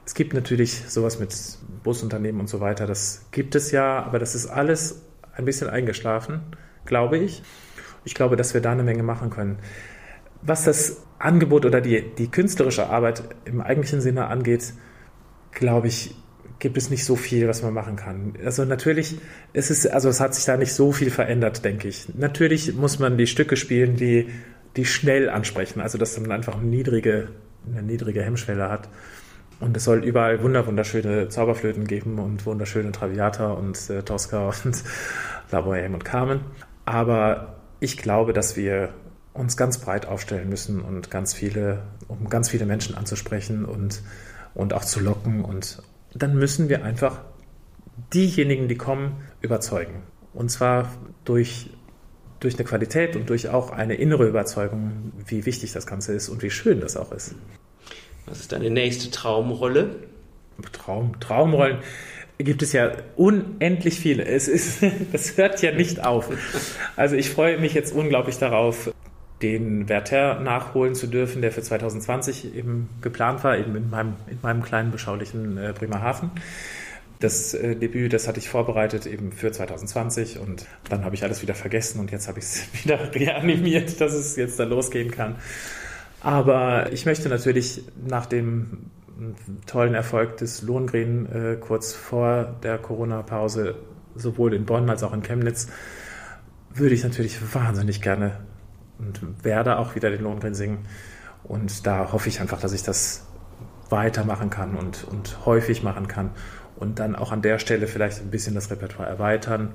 Es 0.07 0.15
gibt 0.15 0.35
natürlich 0.35 0.83
sowas 0.89 1.19
mit 1.19 1.35
Busunternehmen 1.83 2.41
und 2.41 2.49
so 2.49 2.61
weiter, 2.61 2.87
das 2.87 3.27
gibt 3.31 3.55
es 3.55 3.71
ja, 3.71 4.03
aber 4.03 4.19
das 4.19 4.35
ist 4.35 4.47
alles 4.47 5.03
ein 5.35 5.45
bisschen 5.45 5.69
eingeschlafen, 5.71 6.43
glaube 6.85 7.19
ich. 7.19 7.43
Ich 8.05 8.15
glaube, 8.15 8.37
dass 8.37 8.55
wir 8.55 8.61
da 8.61 8.73
eine 8.73 8.83
Menge 8.83 9.03
machen 9.03 9.31
können. 9.31 9.59
Was 10.43 10.65
das 10.65 11.03
Angebot 11.19 11.65
oder 11.65 11.81
die, 11.81 12.05
die 12.19 12.31
künstlerische 12.31 12.89
Arbeit 12.91 13.23
im 13.47 13.61
eigentlichen 13.63 14.01
Sinne 14.01 14.27
angeht, 14.27 14.75
glaube 15.53 15.89
ich, 15.89 16.15
gibt 16.59 16.77
es 16.77 16.91
nicht 16.91 17.05
so 17.05 17.17
viel, 17.17 17.49
was 17.49 17.63
man 17.63 17.73
machen 17.73 17.97
kann. 17.97 18.35
Also 18.45 18.65
natürlich 18.65 19.19
ist 19.53 19.71
es, 19.71 19.87
also 19.87 20.09
es 20.09 20.21
hat 20.21 20.35
sich 20.35 20.45
da 20.45 20.57
nicht 20.57 20.73
so 20.73 20.93
viel 20.93 21.11
verändert, 21.11 21.65
denke 21.65 21.89
ich. 21.89 22.15
Natürlich 22.15 22.75
muss 22.75 22.99
man 22.99 23.17
die 23.17 23.27
Stücke 23.27 23.57
spielen, 23.57 23.97
die, 23.97 24.29
die 24.77 24.85
schnell 24.85 25.29
ansprechen, 25.29 25.81
also 25.81 25.99
dass 25.99 26.19
man 26.19 26.33
einfach 26.33 26.57
eine 26.57 26.67
niedrige, 26.67 27.29
eine 27.67 27.83
niedrige 27.83 28.23
Hemmschwelle 28.23 28.69
hat. 28.69 28.89
Und 29.61 29.77
es 29.77 29.85
soll 29.85 30.05
überall 30.05 30.43
wunderschöne 30.43 31.29
Zauberflöten 31.29 31.87
geben 31.87 32.19
und 32.19 32.45
wunderschöne 32.45 32.93
Traviata 32.93 33.53
und 33.53 33.89
äh, 33.89 34.03
Tosca 34.03 34.49
und 34.65 34.83
La 35.51 35.61
Bohème 35.61 35.95
und 35.95 36.05
Carmen. 36.05 36.41
Aber 36.85 37.61
ich 37.81 37.97
glaube, 37.97 38.33
dass 38.33 38.57
wir 38.57 38.93
uns 39.33 39.57
ganz 39.57 39.79
breit 39.79 40.07
aufstellen 40.07 40.49
müssen 40.49 40.81
und 40.81 41.11
ganz 41.11 41.35
viele, 41.35 41.83
um 42.09 42.29
ganz 42.29 42.49
viele 42.49 42.67
Menschen 42.67 42.95
anzusprechen 42.95 43.65
und, 43.65 44.03
und 44.55 44.73
auch 44.75 44.85
zu 44.85 45.01
locken. 45.01 45.45
Und 45.45 45.83
dann 46.15 46.37
müssen 46.37 46.69
wir 46.69 46.85
einfach 46.85 47.21
diejenigen, 48.13 48.69
die 48.69 48.77
kommen, 48.77 49.17
überzeugen. 49.41 50.03
Und 50.33 50.51
zwar 50.51 50.89
durch, 51.25 51.71
durch 52.45 52.55
eine 52.57 52.65
Qualität 52.65 53.17
und 53.17 53.29
durch 53.31 53.49
auch 53.49 53.71
eine 53.71 53.95
innere 53.95 54.27
Überzeugung, 54.27 55.13
wie 55.27 55.47
wichtig 55.47 55.73
das 55.73 55.87
Ganze 55.87 56.13
ist 56.13 56.29
und 56.29 56.43
wie 56.43 56.51
schön 56.51 56.81
das 56.81 56.97
auch 56.97 57.11
ist. 57.13 57.35
Was 58.27 58.41
ist 58.41 58.53
deine 58.53 58.71
nächste 58.71 59.11
Traumrolle? 59.11 59.97
Traum, 60.73 61.19
Traumrollen 61.21 61.79
gibt 62.39 62.63
es 62.63 62.73
ja 62.73 62.93
unendlich 63.17 63.99
viele. 63.99 64.25
Es 64.25 64.49
ist, 64.49 64.83
das 65.13 65.37
hört 65.37 65.63
ja 65.63 65.73
nicht 65.73 66.05
auf. 66.05 66.31
Also 66.97 67.17
ich 67.17 67.31
freue 67.31 67.59
mich 67.59 67.75
jetzt 67.75 67.95
unglaublich 67.95 68.39
darauf, 68.39 68.93
den 69.43 69.89
Werther 69.89 70.41
nachholen 70.41 70.95
zu 70.95 71.07
dürfen, 71.07 71.43
der 71.43 71.53
für 71.53 71.63
2020 71.63 72.55
eben 72.55 72.89
geplant 73.03 73.45
war, 73.45 73.59
eben 73.59 73.77
in 73.77 73.91
meinem, 73.91 74.15
in 74.31 74.39
meinem 74.43 74.63
kleinen 74.63 74.91
beschaulichen 74.91 75.59
äh, 75.59 75.75
Bremerhaven. 75.77 76.31
Das 77.25 77.55
äh, 77.55 77.75
Debüt, 77.75 78.13
das 78.13 78.29
hatte 78.29 78.39
ich 78.39 78.51
vorbereitet 78.51 79.07
eben 79.07 79.33
für 79.33 79.51
2020 79.51 80.41
und 80.41 80.67
dann 80.91 81.07
habe 81.07 81.15
ich 81.15 81.25
alles 81.25 81.41
wieder 81.41 81.55
vergessen 81.55 81.99
und 81.99 82.11
jetzt 82.11 82.29
habe 82.29 82.39
ich 82.39 82.45
es 82.45 82.67
wieder 82.85 83.15
reanimiert, 83.15 83.99
dass 83.99 84.13
es 84.13 84.37
jetzt 84.37 84.61
da 84.61 84.65
losgehen 84.65 85.11
kann. 85.11 85.37
Aber 86.21 86.93
ich 86.93 87.07
möchte 87.07 87.31
natürlich 87.31 87.83
nach 88.07 88.27
dem 88.27 88.91
tollen 89.65 89.95
Erfolg 89.95 90.37
des 90.37 90.61
Lohengrin 90.61 91.27
äh, 91.33 91.57
kurz 91.57 91.95
vor 91.95 92.57
der 92.63 92.77
Corona-Pause, 92.77 93.77
sowohl 94.17 94.53
in 94.53 94.67
Bonn 94.67 94.91
als 94.91 95.03
auch 95.03 95.15
in 95.15 95.23
Chemnitz, 95.23 95.69
würde 96.75 96.95
ich 96.95 97.05
natürlich 97.05 97.39
wahnsinnig 97.55 98.03
gerne 98.03 98.33
und 98.99 99.23
werde 99.43 99.79
auch 99.79 99.95
wieder 99.95 100.11
den 100.11 100.21
Lohengrin 100.21 100.55
singen. 100.55 100.81
Und 101.43 101.87
da 101.87 102.13
hoffe 102.13 102.29
ich 102.29 102.43
einfach, 102.43 102.61
dass 102.61 102.75
ich 102.75 102.83
das 102.83 103.27
weitermachen 103.89 104.51
kann 104.51 104.75
und, 104.77 105.05
und 105.05 105.47
häufig 105.47 105.83
machen 105.83 106.07
kann 106.07 106.31
und 106.77 106.99
dann 106.99 107.17
auch 107.17 107.33
an 107.33 107.43
der 107.43 107.59
Stelle 107.59 107.87
vielleicht 107.87 108.21
ein 108.21 108.31
bisschen 108.31 108.55
das 108.55 108.71
Repertoire 108.71 109.09
erweitern. 109.09 109.75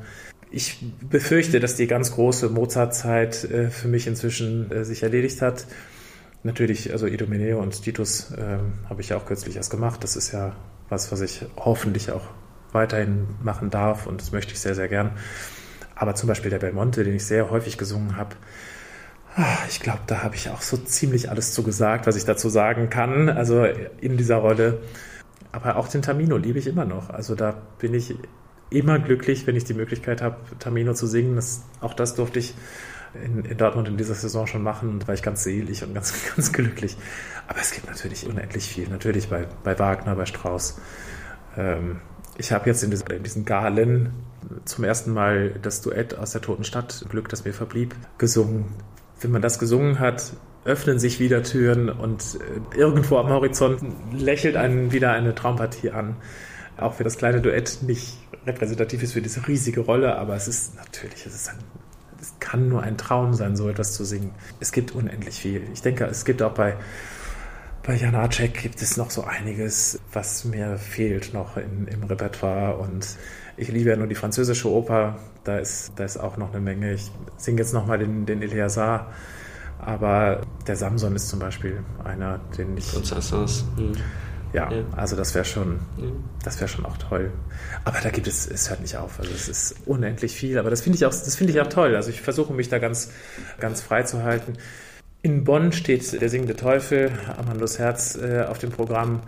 Ich 0.51 0.83
befürchte, 1.07 1.59
dass 1.59 1.75
die 1.75 1.87
ganz 1.87 2.11
große 2.11 2.49
Mozart-Zeit 2.49 3.43
äh, 3.45 3.69
für 3.69 3.87
mich 3.87 4.07
inzwischen 4.07 4.71
äh, 4.71 4.83
sich 4.83 5.03
erledigt 5.03 5.41
hat. 5.41 5.65
Natürlich, 6.43 6.91
also 6.91 7.05
Idomeneo 7.05 7.59
und 7.61 7.83
Titus 7.83 8.33
ähm, 8.37 8.73
habe 8.89 9.01
ich 9.01 9.09
ja 9.09 9.17
auch 9.17 9.25
kürzlich 9.25 9.55
erst 9.55 9.69
gemacht. 9.69 10.03
Das 10.03 10.15
ist 10.15 10.31
ja 10.31 10.55
was, 10.87 11.11
was 11.11 11.21
ich 11.21 11.45
hoffentlich 11.57 12.11
auch 12.11 12.27
weiterhin 12.71 13.27
machen 13.43 13.69
darf 13.69 14.07
und 14.07 14.21
das 14.21 14.31
möchte 14.31 14.53
ich 14.53 14.59
sehr, 14.59 14.75
sehr 14.75 14.87
gern. 14.87 15.11
Aber 15.95 16.15
zum 16.15 16.27
Beispiel 16.27 16.49
der 16.49 16.59
Belmonte, 16.59 17.03
den 17.03 17.15
ich 17.15 17.25
sehr 17.25 17.49
häufig 17.49 17.77
gesungen 17.77 18.15
habe, 18.15 18.35
ah, 19.35 19.57
ich 19.69 19.79
glaube, 19.79 19.99
da 20.07 20.23
habe 20.23 20.35
ich 20.35 20.49
auch 20.49 20.61
so 20.61 20.77
ziemlich 20.77 21.29
alles 21.29 21.53
zu 21.53 21.63
gesagt, 21.63 22.07
was 22.07 22.15
ich 22.15 22.25
dazu 22.25 22.49
sagen 22.49 22.89
kann, 22.89 23.29
also 23.29 23.65
in 23.65 24.17
dieser 24.17 24.37
Rolle. 24.37 24.81
Aber 25.51 25.77
auch 25.77 25.87
den 25.87 26.01
Tamino 26.01 26.37
liebe 26.37 26.59
ich 26.59 26.67
immer 26.67 26.85
noch. 26.85 27.09
Also 27.09 27.35
da 27.35 27.59
bin 27.79 27.93
ich 27.93 28.15
immer 28.69 28.99
glücklich, 28.99 29.47
wenn 29.47 29.55
ich 29.55 29.63
die 29.63 29.73
Möglichkeit 29.73 30.21
habe, 30.21 30.37
Tamino 30.59 30.93
zu 30.93 31.07
singen. 31.07 31.35
Das, 31.35 31.63
auch 31.81 31.93
das 31.93 32.15
durfte 32.15 32.39
ich 32.39 32.53
in, 33.13 33.43
in, 33.43 33.57
Dortmund 33.57 33.87
in 33.87 33.97
dieser 33.97 34.13
Saison 34.13 34.45
schon 34.45 34.61
machen 34.61 34.89
und 34.89 35.07
war 35.07 35.15
ich 35.15 35.23
ganz 35.23 35.43
selig 35.43 35.83
und 35.83 35.93
ganz, 35.93 36.13
ganz 36.35 36.51
glücklich. 36.51 36.97
Aber 37.47 37.59
es 37.59 37.71
gibt 37.71 37.87
natürlich 37.87 38.27
unendlich 38.27 38.67
viel. 38.67 38.87
Natürlich 38.87 39.29
bei, 39.29 39.47
bei 39.63 39.77
Wagner, 39.79 40.15
bei 40.15 40.25
Strauss. 40.25 40.79
Ähm, 41.57 41.99
ich 42.37 42.51
habe 42.51 42.69
jetzt 42.69 42.83
in, 42.83 42.91
diesen, 42.91 43.07
in 43.07 43.23
diesen 43.23 43.45
Galen 43.45 44.11
zum 44.65 44.83
ersten 44.83 45.11
Mal 45.13 45.51
das 45.61 45.81
Duett 45.81 46.17
aus 46.17 46.31
der 46.31 46.41
Toten 46.41 46.63
Stadt, 46.63 47.05
Glück, 47.09 47.27
das 47.29 47.43
mir 47.43 47.53
verblieb, 47.53 47.95
gesungen. 48.17 48.65
Wenn 49.19 49.31
man 49.31 49.41
das 49.41 49.59
gesungen 49.59 49.99
hat, 49.99 50.33
öffnen 50.69 50.99
sich 50.99 51.19
wieder 51.19 51.43
Türen 51.43 51.89
und 51.89 52.39
äh, 52.73 52.77
irgendwo 52.77 53.17
am 53.17 53.29
Horizont 53.29 53.81
lächelt 54.13 54.55
einen 54.55 54.91
wieder 54.91 55.11
eine 55.11 55.35
Traumpartie 55.35 55.91
an. 55.91 56.15
Auch 56.77 56.97
wenn 56.99 57.03
das 57.03 57.17
kleine 57.17 57.41
Duett 57.41 57.79
nicht 57.81 58.17
repräsentativ 58.45 59.03
ist 59.03 59.13
für 59.13 59.21
diese 59.21 59.45
riesige 59.47 59.81
Rolle, 59.81 60.17
aber 60.17 60.35
es 60.35 60.47
ist 60.47 60.75
natürlich, 60.77 61.25
es 61.25 61.35
ist 61.35 61.49
ein 61.49 61.57
es 62.21 62.33
kann 62.39 62.67
nur 62.67 62.83
ein 62.83 62.97
Traum 62.97 63.33
sein, 63.33 63.55
so 63.55 63.69
etwas 63.69 63.93
zu 63.93 64.03
singen. 64.03 64.31
Es 64.59 64.71
gibt 64.71 64.91
unendlich 64.91 65.39
viel. 65.39 65.63
Ich 65.73 65.81
denke, 65.81 66.05
es 66.05 66.25
gibt 66.25 66.41
auch 66.41 66.53
bei, 66.53 66.75
bei 67.83 67.95
Janacek 67.95 68.61
gibt 68.61 68.81
es 68.81 68.97
noch 68.97 69.09
so 69.09 69.23
einiges, 69.23 69.99
was 70.11 70.43
mir 70.45 70.77
fehlt 70.77 71.33
noch 71.33 71.57
in, 71.57 71.87
im 71.87 72.03
Repertoire. 72.03 72.77
Und 72.77 73.15
ich 73.57 73.69
liebe 73.69 73.89
ja 73.89 73.95
nur 73.95 74.07
die 74.07 74.15
französische 74.15 74.69
Oper. 74.69 75.17
Da 75.43 75.59
ist, 75.59 75.93
da 75.95 76.03
ist 76.03 76.17
auch 76.17 76.37
noch 76.37 76.51
eine 76.51 76.59
Menge. 76.59 76.93
Ich 76.93 77.09
singe 77.37 77.61
jetzt 77.61 77.73
nochmal 77.73 77.99
den, 77.99 78.25
den 78.25 78.41
Eleazar. 78.41 79.13
Aber 79.79 80.41
der 80.67 80.75
Samson 80.75 81.15
ist 81.15 81.29
zum 81.29 81.39
Beispiel 81.39 81.83
einer, 82.03 82.39
den 82.57 82.77
ich. 82.77 82.95
Und 82.95 83.05
Sassans. 83.05 83.65
Hm. 83.77 83.93
Ja, 84.51 84.71
ja, 84.71 84.83
also 84.95 85.15
das 85.15 85.35
wäre 85.35 85.45
schon, 85.45 85.79
das 86.43 86.59
wäre 86.59 86.67
schon 86.67 86.83
auch 86.83 86.97
toll. 86.97 87.31
Aber 87.85 87.99
da 88.01 88.09
gibt 88.09 88.25
es, 88.27 88.49
es 88.49 88.69
hört 88.69 88.81
nicht 88.81 88.97
auf. 88.97 89.19
Also 89.19 89.31
es 89.31 89.47
ist 89.47 89.75
unendlich 89.85 90.33
viel. 90.33 90.57
Aber 90.57 90.71
das 90.71 90.81
finde 90.81 90.97
ich 90.97 91.05
auch, 91.05 91.11
das 91.11 91.35
finde 91.35 91.53
ich 91.53 91.61
auch 91.61 91.67
toll. 91.67 91.95
Also 91.95 92.09
ich 92.09 92.21
versuche 92.21 92.51
mich 92.51 92.67
da 92.67 92.79
ganz, 92.79 93.11
ganz 93.59 93.81
frei 93.81 94.03
zu 94.03 94.23
halten. 94.23 94.53
In 95.21 95.43
Bonn 95.43 95.71
steht 95.71 96.19
der 96.19 96.29
singende 96.29 96.55
Teufel, 96.55 97.11
Amandos 97.37 97.77
Herz, 97.77 98.15
äh, 98.15 98.45
auf 98.47 98.57
dem 98.57 98.71
Programm. 98.71 99.21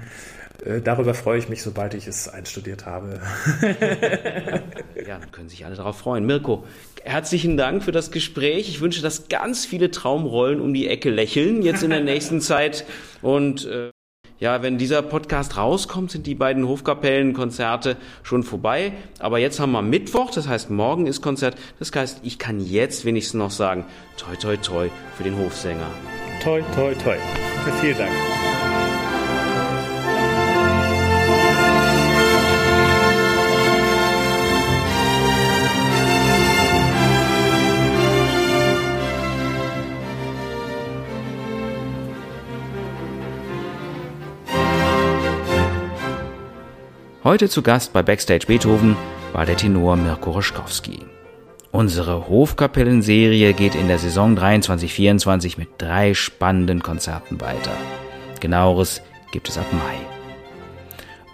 Äh, 0.64 0.82
darüber 0.82 1.14
freue 1.14 1.40
ich 1.40 1.50
mich, 1.50 1.64
sobald 1.64 1.94
ich 1.94 2.08
es 2.08 2.28
einstudiert 2.28 2.86
habe. 2.86 3.22
ja, 5.08 5.18
dann 5.18 5.32
können 5.32 5.50
sich 5.50 5.66
alle 5.66 5.76
darauf 5.76 5.98
freuen. 5.98 6.26
Mirko, 6.26 6.66
herzlichen 7.04 7.58
Dank 7.58 7.84
für 7.84 7.92
das 7.92 8.12
Gespräch. 8.12 8.70
Ich 8.70 8.82
wünsche, 8.82 9.02
dass 9.02 9.28
ganz 9.28 9.66
viele 9.66 9.92
Traumrollen 9.92 10.62
um 10.62 10.74
die 10.74 10.88
Ecke 10.88 11.10
lächeln 11.10 11.62
jetzt 11.62 11.84
in 11.84 11.90
der 11.90 12.02
nächsten 12.02 12.42
Zeit 12.42 12.86
und 13.22 13.66
äh 13.66 13.92
ja, 14.42 14.64
wenn 14.64 14.80
dieser 14.80 15.04
Podcast 15.04 15.56
rauskommt, 15.56 16.10
sind 16.10 16.26
die 16.26 16.34
beiden 16.34 16.68
Hofkapellenkonzerte 16.68 17.96
schon 18.24 18.42
vorbei. 18.42 18.94
Aber 19.20 19.38
jetzt 19.38 19.60
haben 19.60 19.72
wir 19.72 19.84
Mittwoch, 19.84 20.32
das 20.32 20.48
heißt, 20.48 20.72
morgen 20.72 21.06
ist 21.06 21.22
Konzert. 21.22 21.56
Das 21.78 21.92
heißt, 21.94 22.22
ich 22.24 22.40
kann 22.40 22.60
jetzt 22.60 23.06
wenigstens 23.06 23.36
noch 23.36 23.52
sagen, 23.52 23.86
toi, 24.18 24.36
toi, 24.36 24.58
toi 24.58 24.90
für 25.16 25.24
den 25.24 25.38
Hofsänger. 25.38 25.92
Toi, 26.42 26.64
toi, 26.74 26.96
toi. 26.96 27.18
Vielen 27.82 28.00
Dank. 28.00 28.12
Heute 47.24 47.50
zu 47.50 47.62
Gast 47.62 47.94
bei 47.94 48.02
Backstage 48.02 48.48
Beethoven 48.48 48.98
war 49.32 49.46
der 49.46 49.56
Tenor 49.56 49.96
Mirko 49.96 50.32
Roschkowski. 50.32 51.06
Unsere 51.72 52.28
Hofkapellenserie 52.28 53.54
geht 53.54 53.76
in 53.76 53.88
der 53.88 54.00
Saison 54.00 54.36
23-24 54.36 55.60
mit 55.60 55.70
drei 55.78 56.16
spannenden 56.16 56.82
Konzerten 56.82 57.40
weiter. 57.40 57.74
Genaueres 58.40 59.04
gibt 59.32 59.50
es 59.50 59.60
ab 59.60 59.68
Mai. 59.72 60.00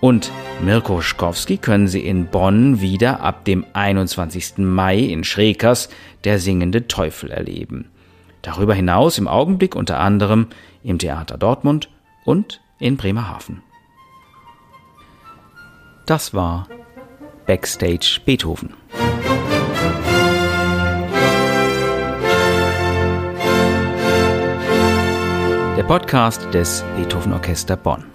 Und 0.02 0.30
Mirko 0.62 0.96
Roschkowski 0.96 1.56
können 1.56 1.88
Sie 1.88 2.06
in 2.06 2.26
Bonn 2.26 2.82
wieder 2.82 3.22
ab 3.22 3.46
dem 3.46 3.66
21. 3.72 4.58
Mai 4.58 5.00
in 5.00 5.24
Schrekers 5.24 5.88
der 6.26 6.40
singende 6.40 6.90
Teufel 6.90 7.32
erleben. 7.32 7.92
Darüber 8.42 8.74
hinaus 8.74 9.18
im 9.18 9.30
Augenblick 9.30 9.74
unter 9.74 10.02
anderem 10.02 10.48
im 10.84 11.00
Theater 11.00 11.38
Dortmund 11.38 11.90
und 12.26 12.60
in 12.78 12.98
Bremerhaven. 12.98 13.64
Das 16.08 16.34
war 16.34 16.70
Backstage 17.48 18.22
Beethoven. 18.24 18.74
Der 25.76 25.84
Podcast 25.84 26.42
des 26.54 26.82
Beethoven 26.96 27.34
Orchester 27.34 27.76
Bonn. 27.76 28.06